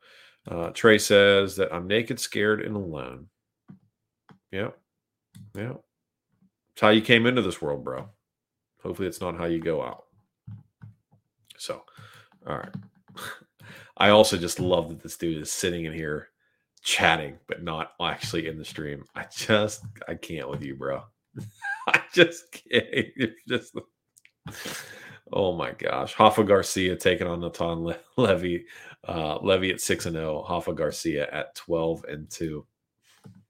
[0.47, 3.29] uh, Trey says that I'm naked, scared, and alone.
[4.53, 4.69] Yeah.
[5.55, 5.73] Yeah.
[6.73, 8.11] It's how you came into this world, bro.
[8.83, 10.05] Hopefully, it's not how you go out.
[11.57, 11.83] So,
[12.47, 12.75] all right.
[13.97, 16.29] I also just love that this dude is sitting in here
[16.83, 19.05] chatting, but not actually in the stream.
[19.15, 21.05] I just, I can't with you, bro.
[21.89, 23.07] I just can't.
[23.49, 23.75] Just,
[25.33, 26.19] oh my gosh.
[26.19, 28.67] Rafa Garcia taking on Natan Le- Levy.
[29.07, 30.47] Uh, Levy at 6 and 0.
[30.49, 32.67] Rafa Garcia at 12 and 2.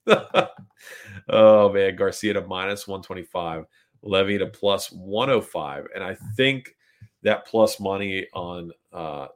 [1.28, 3.64] oh man, Garcia to minus 125,
[4.02, 5.86] Levy to plus 105.
[5.94, 6.74] And I think
[7.22, 9.26] that plus money on uh,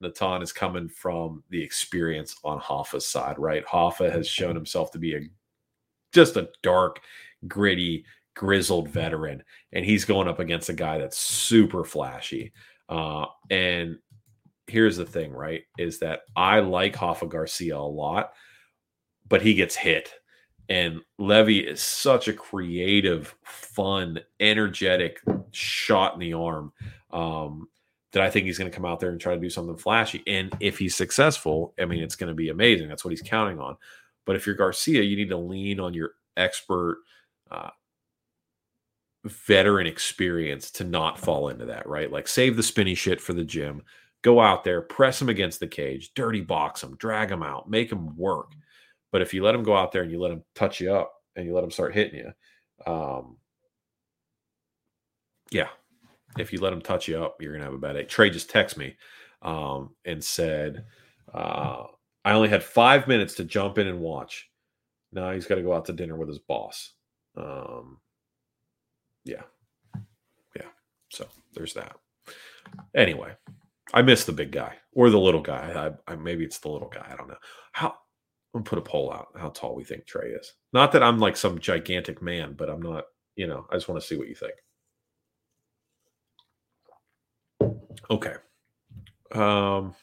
[0.00, 3.64] Natan is coming from the experience on Rafa's side, right?
[3.72, 5.20] Rafa has shown himself to be a
[6.12, 7.00] just a dark,
[7.48, 8.04] gritty,
[8.34, 12.52] grizzled veteran, and he's going up against a guy that's super flashy.
[12.88, 13.98] Uh, and
[14.66, 15.62] here's the thing, right?
[15.78, 18.32] Is that I like Rafa Garcia a lot,
[19.28, 20.12] but he gets hit.
[20.68, 25.20] And Levy is such a creative, fun, energetic
[25.50, 26.72] shot in the arm
[27.10, 27.68] um,
[28.12, 30.22] that I think he's going to come out there and try to do something flashy.
[30.26, 32.88] And if he's successful, I mean, it's going to be amazing.
[32.88, 33.76] That's what he's counting on.
[34.24, 37.02] But if you're Garcia, you need to lean on your expert,
[37.50, 37.70] uh,
[39.24, 42.10] veteran experience to not fall into that, right?
[42.10, 43.82] Like save the spinny shit for the gym.
[44.22, 47.90] Go out there, press him against the cage, dirty box him, drag him out, make
[47.90, 48.52] him work.
[49.12, 51.12] But if you let him go out there and you let him touch you up
[51.36, 53.36] and you let him start hitting you, um,
[55.50, 55.68] yeah,
[56.38, 58.04] if you let him touch you up, you're gonna have a bad day.
[58.04, 58.96] Trey just texted me
[59.42, 60.84] um, and said,
[61.32, 61.84] uh,
[62.24, 64.50] "I only had five minutes to jump in and watch.
[65.12, 66.92] Now he's got to go out to dinner with his boss."
[67.36, 68.00] Um,
[69.24, 69.42] yeah,
[70.56, 70.68] yeah.
[71.10, 71.96] So there's that.
[72.94, 73.32] Anyway,
[73.92, 75.92] I miss the big guy or the little guy.
[76.08, 77.06] I, I maybe it's the little guy.
[77.10, 77.36] I don't know
[77.72, 77.88] how.
[78.54, 80.52] I'm gonna put a poll out how tall we think Trey is.
[80.72, 83.04] Not that I'm like some gigantic man, but I'm not.
[83.36, 84.52] You know, I just want to see what you think.
[88.10, 88.34] Okay.
[89.32, 89.94] Um,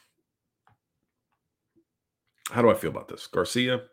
[2.50, 3.28] how do I feel about this?
[3.28, 3.84] Garcia?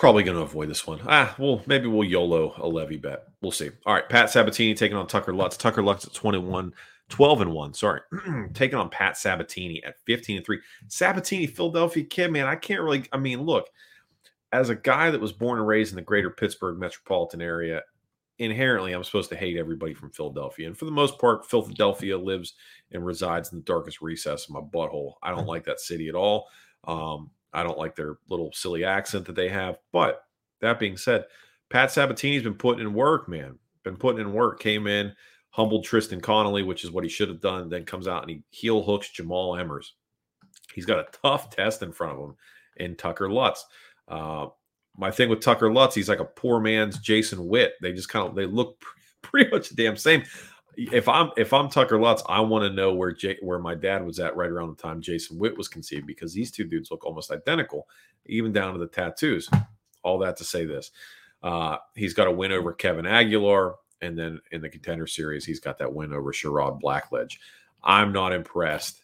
[0.00, 0.98] Probably going to avoid this one.
[1.06, 3.24] Ah, well, maybe we'll YOLO a levy bet.
[3.42, 3.68] We'll see.
[3.84, 4.08] All right.
[4.08, 5.58] Pat Sabatini taking on Tucker Lutz.
[5.58, 6.72] Tucker Lutz at 21,
[7.10, 7.74] 12 and 1.
[7.74, 8.00] Sorry.
[8.54, 10.58] taking on Pat Sabatini at 15 and 3.
[10.88, 12.46] Sabatini, Philadelphia kid, man.
[12.46, 13.04] I can't really.
[13.12, 13.66] I mean, look,
[14.52, 17.82] as a guy that was born and raised in the greater Pittsburgh metropolitan area,
[18.38, 20.66] inherently I'm supposed to hate everybody from Philadelphia.
[20.66, 22.54] And for the most part, Philadelphia lives
[22.90, 25.16] and resides in the darkest recess of my butthole.
[25.22, 26.48] I don't like that city at all.
[26.84, 29.78] Um, I don't like their little silly accent that they have.
[29.92, 30.22] But
[30.60, 31.24] that being said,
[31.68, 33.58] Pat Sabatini's been putting in work, man.
[33.84, 34.60] Been putting in work.
[34.60, 35.12] Came in,
[35.50, 37.68] humbled Tristan Connolly, which is what he should have done.
[37.68, 39.86] Then comes out and he heel hooks Jamal Emmers.
[40.74, 42.36] He's got a tough test in front of him
[42.76, 43.64] in Tucker Lutz.
[44.06, 44.48] Uh,
[44.96, 47.74] my thing with Tucker Lutz, he's like a poor man's Jason Witt.
[47.80, 48.80] They just kind of they look
[49.22, 50.22] pretty much the damn same.
[50.76, 54.04] If I'm if I'm Tucker Lutz, I want to know where J, where my dad
[54.04, 57.04] was at right around the time Jason Witt was conceived because these two dudes look
[57.04, 57.88] almost identical,
[58.26, 59.48] even down to the tattoos.
[60.02, 60.92] All that to say this,
[61.42, 65.60] uh, he's got a win over Kevin Aguilar, and then in the contender series, he's
[65.60, 67.38] got that win over Sherrod Blackledge.
[67.82, 69.02] I'm not impressed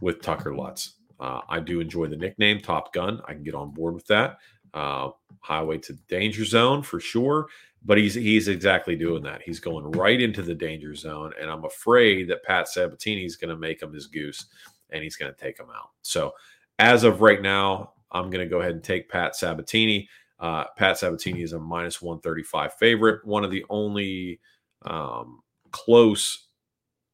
[0.00, 0.94] with Tucker Lutz.
[1.20, 3.20] Uh, I do enjoy the nickname Top Gun.
[3.26, 4.38] I can get on board with that
[4.74, 5.10] uh,
[5.40, 7.46] highway to danger zone for sure.
[7.84, 9.42] But he's he's exactly doing that.
[9.42, 13.50] He's going right into the danger zone, and I'm afraid that Pat Sabatini is going
[13.50, 14.46] to make him his goose,
[14.90, 15.90] and he's going to take him out.
[16.02, 16.34] So,
[16.78, 20.08] as of right now, I'm going to go ahead and take Pat Sabatini.
[20.40, 24.40] Uh, Pat Sabatini is a minus 135 favorite, one of the only
[24.82, 26.46] um, close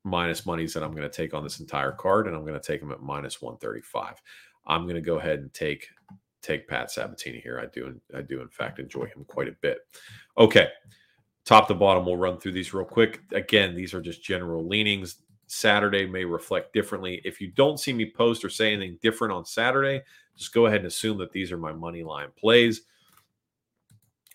[0.04, 2.66] minus monies that I'm going to take on this entire card, and I'm going to
[2.66, 4.20] take him at minus 135.
[4.66, 5.88] I'm going to go ahead and take
[6.44, 7.58] take Pat Sabatini here.
[7.60, 9.78] I do I do in fact enjoy him quite a bit.
[10.38, 10.68] Okay.
[11.44, 13.20] Top to bottom, we'll run through these real quick.
[13.32, 15.16] Again, these are just general leanings.
[15.46, 17.20] Saturday may reflect differently.
[17.22, 20.02] If you don't see me post or say anything different on Saturday,
[20.38, 22.80] just go ahead and assume that these are my money line plays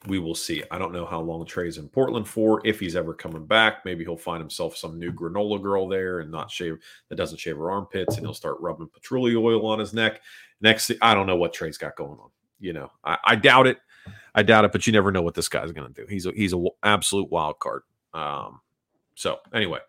[0.08, 0.64] we will see.
[0.72, 2.62] I don't know how long Trey's in Portland for.
[2.64, 6.32] If he's ever coming back, maybe he'll find himself some new granola girl there and
[6.32, 6.78] not shave
[7.10, 10.22] that doesn't shave her armpits, and he'll start rubbing patchouli oil on his neck.
[10.62, 12.30] Next, I don't know what Trey's got going on.
[12.60, 13.78] You know, I, I doubt it.
[14.36, 16.08] I doubt it, but you never know what this guy's going to do.
[16.08, 17.84] He's a, he's an absolute wild card.
[18.14, 18.60] Um,
[19.16, 19.80] so anyway,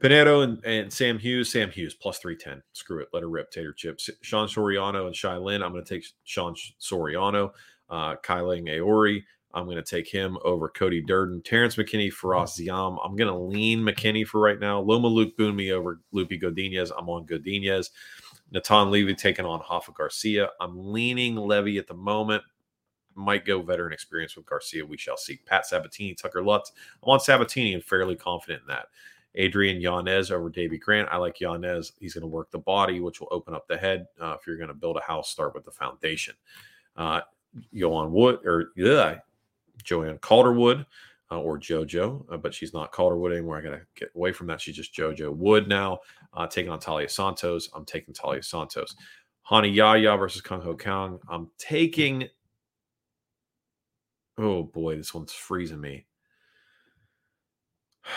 [0.00, 1.50] Pinedo and, and Sam Hughes.
[1.50, 2.62] Sam Hughes plus 310.
[2.72, 3.08] Screw it.
[3.12, 3.50] Let her rip.
[3.50, 4.10] Tater chips.
[4.22, 5.62] Sean Soriano and Shayilan.
[5.62, 7.52] I'm going to take Sean Soriano
[7.90, 9.22] uh, Qileng Aori.
[9.54, 12.98] I'm going to take him over Cody Durden, Terrance McKinney, Fares Ziam.
[13.02, 14.78] I'm going to lean McKinney for right now.
[14.80, 16.90] Loma Lookboonmee over Lupi Godinez.
[16.96, 17.88] I'm on Godinez.
[18.50, 20.50] Natan Levy taking on Rafa Garcia.
[20.60, 22.42] I'm leaning Levy at the moment.
[23.14, 24.86] Might go veteran experience with Garcia.
[24.86, 25.40] We shall see.
[25.44, 26.72] Pat Sabatini, Tucker Lutz.
[27.02, 28.86] I'm on Sabatini and fairly confident in that.
[29.34, 31.08] Adrian Yanez over Davey Grant.
[31.10, 31.92] I like Yanez.
[31.98, 34.06] He's going to work the body, which will open up the head.
[34.20, 36.34] Uh, if you're going to build a house, start with the foundation.
[36.96, 37.20] Uh,
[37.74, 39.18] Joanne Wood or yeah,
[39.82, 40.84] Joanne Calderwood
[41.30, 43.58] uh, or JoJo, uh, but she's not Calderwood anymore.
[43.58, 44.60] I got to get away from that.
[44.60, 45.98] She's just JoJo Wood now,
[46.32, 47.68] uh, taking on Taila Santos.
[47.74, 48.94] I'm taking Taila Santos.
[49.50, 51.18] Rani Yahya versus Kyung Ho Kang.
[51.28, 52.28] I'm taking.
[54.36, 56.06] Oh boy, this one's freezing me.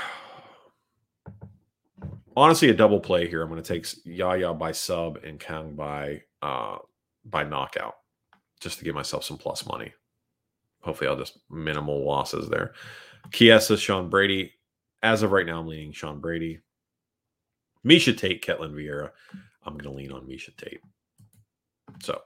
[2.36, 3.42] Honestly, a double play here.
[3.42, 6.78] I'm going to take Yahya by sub and Kang by uh,
[7.26, 7.96] by knockout
[8.60, 9.94] just to give myself some plus money.
[10.82, 12.74] Hopefully, I'll just minimal losses there.
[13.32, 14.54] Chiesa, Sean Brady.
[15.04, 16.60] As of right now, I'm leaning Sean Brady.
[17.86, 19.10] Miesha Tate, Ketlen Vieira.
[19.64, 20.82] I'm going to lean on Miesha Tate.
[22.04, 22.22] So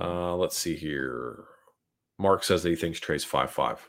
[0.00, 1.44] uh, let's see here.
[2.18, 3.88] Mark says that he thinks Trey's 5 5.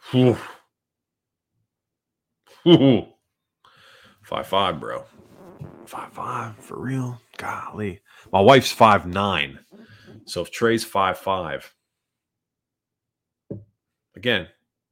[4.24, 5.04] 5 5, bro.
[5.86, 7.22] 5 5 for real.
[7.38, 8.02] Golly.
[8.32, 9.60] My wife's five nine.
[10.26, 11.74] So if Trey's five five,
[14.16, 14.48] again,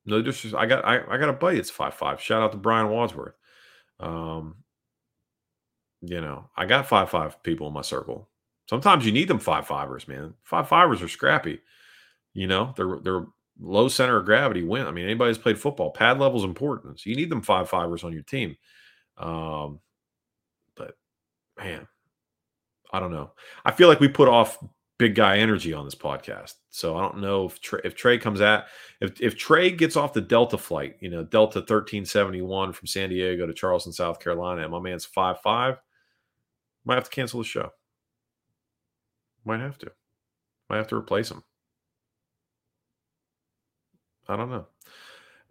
[0.06, 0.62] no disrespect.
[0.62, 1.58] I got I, I got a buddy.
[1.58, 2.22] It's five five.
[2.22, 3.36] Shout out to Brian Wadsworth.
[4.00, 4.56] Um,
[6.02, 8.30] you know, I got five five people in my circle.
[8.70, 10.34] Sometimes you need them five fivers, man.
[10.44, 11.60] Five fivers are scrappy.
[12.34, 13.26] You know, they're they're
[13.60, 14.88] low center of gravity win.
[14.88, 17.00] I mean, anybody's played football, pad level is important.
[17.00, 18.56] So you need them five fivers on your team.
[19.18, 19.80] Um,
[20.76, 20.98] but
[21.58, 21.88] man,
[22.92, 23.32] I don't know.
[23.64, 24.58] I feel like we put off
[25.02, 26.54] big guy energy on this podcast.
[26.70, 28.68] So I don't know if Trey, if Trey comes at
[29.00, 33.48] if if Trey gets off the Delta flight, you know, Delta 1371 from San Diego
[33.48, 35.82] to Charleston, South Carolina, and my man's five five,
[36.86, 37.72] might have to cancel the show.
[39.44, 39.92] Might have to.
[40.70, 41.42] Might have to replace him.
[44.30, 44.68] I don't know.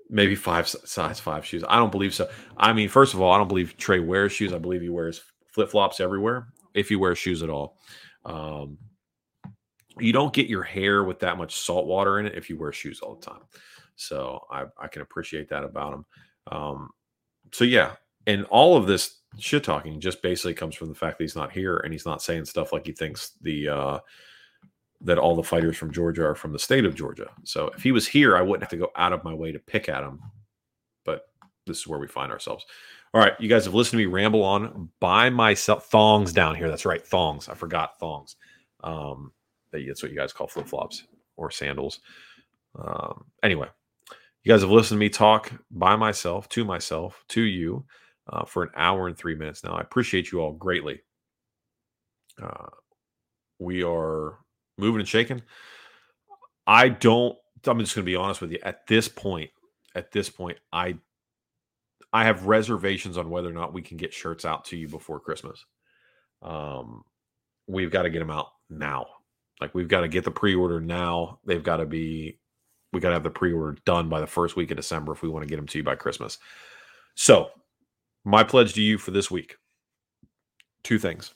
[0.09, 1.65] Maybe five size five shoes.
[1.69, 2.31] I don't believe so.
[2.57, 4.53] I mean, first of all, I don't believe Trey wears shoes.
[4.53, 7.79] I believe he wears flip flops everywhere, if he wears shoes at all.
[8.25, 8.79] Um,
[10.03, 12.73] you don't get your hair with that much salt water in it if you wear
[12.73, 13.43] shoes all the time.
[13.97, 16.05] So I, I can appreciate that about him.
[16.51, 16.91] Um,
[17.53, 17.93] so yeah,
[18.27, 21.53] and all of this shit talking just basically comes from the fact that he's not
[21.53, 23.99] here and he's not saying stuff like he thinks the uh,
[25.03, 27.31] that all the fighters from Georgia are from the state of Georgia.
[27.45, 29.59] So if he was here, I wouldn't have to go out of my way to
[29.59, 30.21] pick at him.
[31.05, 31.23] But
[31.67, 32.67] this is where we find ourselves.
[33.13, 35.87] All right, you guys have listened to me ramble on by myself.
[35.87, 36.69] Thongs down here.
[36.69, 37.49] That's right, thongs.
[37.49, 38.37] I forgot thongs.
[38.85, 39.33] Um,
[39.73, 41.05] that's what you guys call flip flops
[41.37, 42.01] or sandals.
[42.79, 43.69] Um, anyway,
[44.43, 47.85] you guys have listened to me talk by myself, to myself, to you
[48.29, 49.73] uh, for an hour and three minutes now.
[49.73, 51.01] I appreciate you all greatly.
[52.41, 52.69] Uh,
[53.59, 54.39] we are
[54.79, 55.43] moving and shaking.
[56.67, 58.59] I don't, I'm just going to be honest with you.
[58.63, 59.51] At this point,
[59.95, 60.97] at this point, I
[62.13, 65.21] I have reservations on whether or not we can get shirts out to you before
[65.21, 65.65] Christmas.
[66.43, 67.05] Um,
[67.67, 69.07] we've got to get them out now.
[69.61, 71.39] Like we've got to get the pre-order now.
[71.45, 72.39] They've got to be
[72.93, 75.29] we got to have the pre-order done by the first week of December if we
[75.29, 76.39] want to get them to you by Christmas.
[77.15, 77.51] So,
[78.25, 79.57] my pledge to you for this week.
[80.83, 81.35] Two things.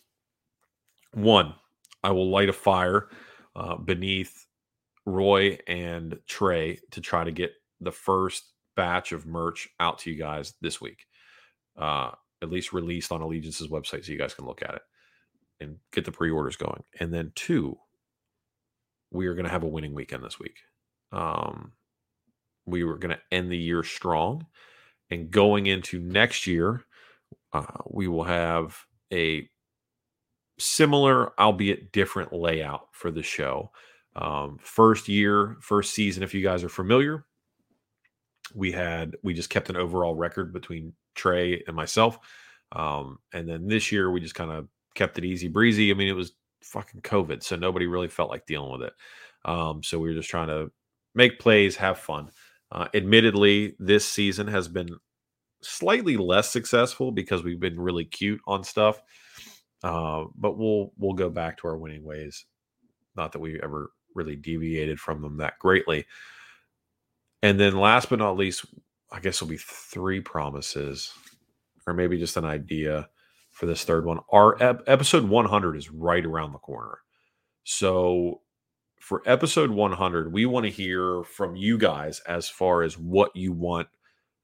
[1.13, 1.55] One,
[2.03, 3.09] I will light a fire
[3.55, 4.47] uh, beneath
[5.07, 8.45] Roy and Trey to try to get the first
[8.75, 11.07] batch of merch out to you guys this week.
[11.77, 12.11] Uh,
[12.43, 14.83] at least released on Allegiance's website so you guys can look at it
[15.61, 16.83] and get the pre-orders going.
[17.01, 17.79] And then two,
[19.11, 20.57] we are going to have a winning weekend this week.
[21.13, 21.73] Um,
[22.67, 24.47] we were going to end the year strong,
[25.11, 26.85] and going into next year,
[27.53, 28.79] uh, we will have
[29.13, 29.49] a
[30.59, 33.71] similar, albeit different layout for the show.
[34.17, 37.25] Um, first year, first season, if you guys are familiar,
[38.55, 42.19] we had we just kept an overall record between Trey and myself.
[42.73, 45.91] Um, and then this year we just kind of kept it easy breezy.
[45.91, 46.33] I mean, it was
[46.65, 48.93] fucking COVID, so nobody really felt like dealing with it.
[49.45, 50.71] Um, so we were just trying to
[51.15, 52.31] make plays, have fun.
[52.73, 54.89] Uh, admittedly, this season has been
[55.63, 59.01] slightly less successful because we've been really cute on stuff.
[59.83, 62.47] Uh, but we'll we'll go back to our winning ways.
[63.17, 66.07] Not that we ever really deviated from them that greatly.
[67.43, 68.65] And then last but not least,
[69.13, 71.13] I guess will be three promises,
[71.87, 73.11] or maybe just an idea
[73.55, 74.19] for this third one.
[74.31, 76.99] Our ep- episode 100 is right around the corner.
[77.63, 78.43] So
[79.01, 83.53] for episode 100, we want to hear from you guys as far as what you
[83.53, 83.89] want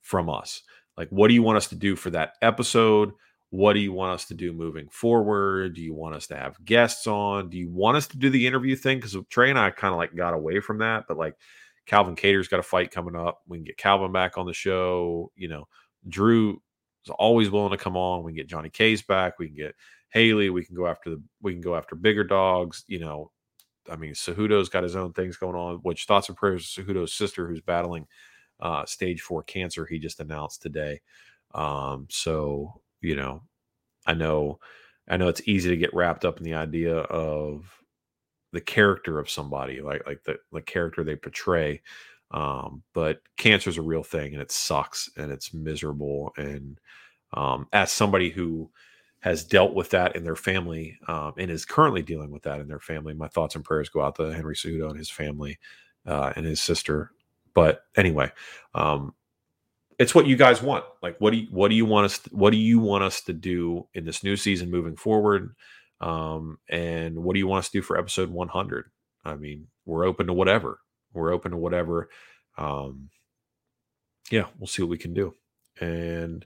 [0.01, 0.63] from us.
[0.97, 3.13] Like, what do you want us to do for that episode?
[3.51, 5.75] What do you want us to do moving forward?
[5.75, 7.51] Do you want us to have guests on?
[7.51, 8.99] Do you want us to do the interview thing?
[8.99, 11.35] Because Trey and I kind of like got away from that, but like
[11.87, 13.41] Calvin Kattar's got a fight coming up.
[13.49, 15.33] We can get Calvin back on the show.
[15.35, 15.69] You know,
[16.09, 16.63] Drew
[17.05, 18.23] is always willing to come on.
[18.23, 19.39] We can get Johnny Case back.
[19.39, 19.75] We can get
[20.11, 20.51] Haley.
[20.51, 21.23] We can go after the.
[21.43, 22.85] We can go after bigger dogs.
[22.89, 23.31] You know,
[23.91, 25.77] I mean, Cejudo's got his own things going on.
[25.83, 28.07] Which thoughts and prayers to Cejudo's sister, who's battling
[28.61, 31.01] uh, stage four cancer, he just announced today.
[31.55, 33.43] Um, so you know,
[34.07, 34.59] I know,
[35.09, 37.65] I know it's easy to get wrapped up in the idea of
[38.53, 41.83] the character of somebody, like like the the character they portray.
[42.31, 46.33] Um, but cancer is a real thing, and it sucks, and it's miserable.
[46.37, 46.79] And
[47.33, 48.71] um, as somebody who
[49.21, 52.69] has dealt with that in their family um, and is currently dealing with that in
[52.69, 55.59] their family, my thoughts and prayers go out to Henry Cejudo and his family
[56.07, 57.13] uh, and his sister.
[57.53, 58.33] But anyway,
[58.75, 59.15] um,
[59.99, 60.85] it's what you guys want.
[61.03, 62.19] Like, what do you, what do you want us?
[62.21, 65.55] To, what do you want us to do in this new season moving forward?
[66.01, 68.91] Um, and what do you want us to do for episode 100?
[69.25, 70.81] I mean, we're open to whatever.
[71.13, 72.09] We're open to whatever.
[72.57, 73.11] Um,
[74.31, 75.35] yeah, we'll see what we can do.
[75.81, 76.45] And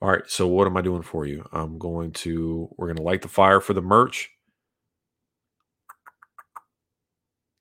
[0.00, 1.46] all right, so what am I doing for you?
[1.52, 4.30] I'm going to, we're going to light the fire for the merch.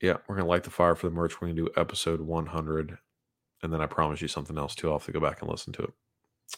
[0.01, 1.41] Yeah, we're going to light the fire for the merch.
[1.41, 2.97] We're going to do episode 100.
[3.61, 4.87] And then I promise you something else too.
[4.87, 5.93] I'll have to go back and listen to it.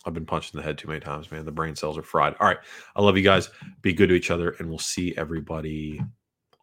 [0.06, 1.46] I've been punched in the head too many times, man.
[1.46, 2.36] The brain cells are fried.
[2.40, 2.60] All right.
[2.96, 3.50] I love you guys.
[3.82, 6.02] Be good to each other, and we'll see everybody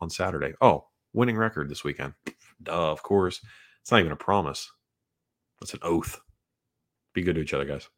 [0.01, 0.55] on Saturday.
[0.61, 2.15] Oh, winning record this weekend.
[2.63, 3.41] Duh, of course.
[3.83, 4.71] It's not even a promise.
[5.63, 6.21] It's an oath.
[7.15, 7.89] Be good to each other, guys.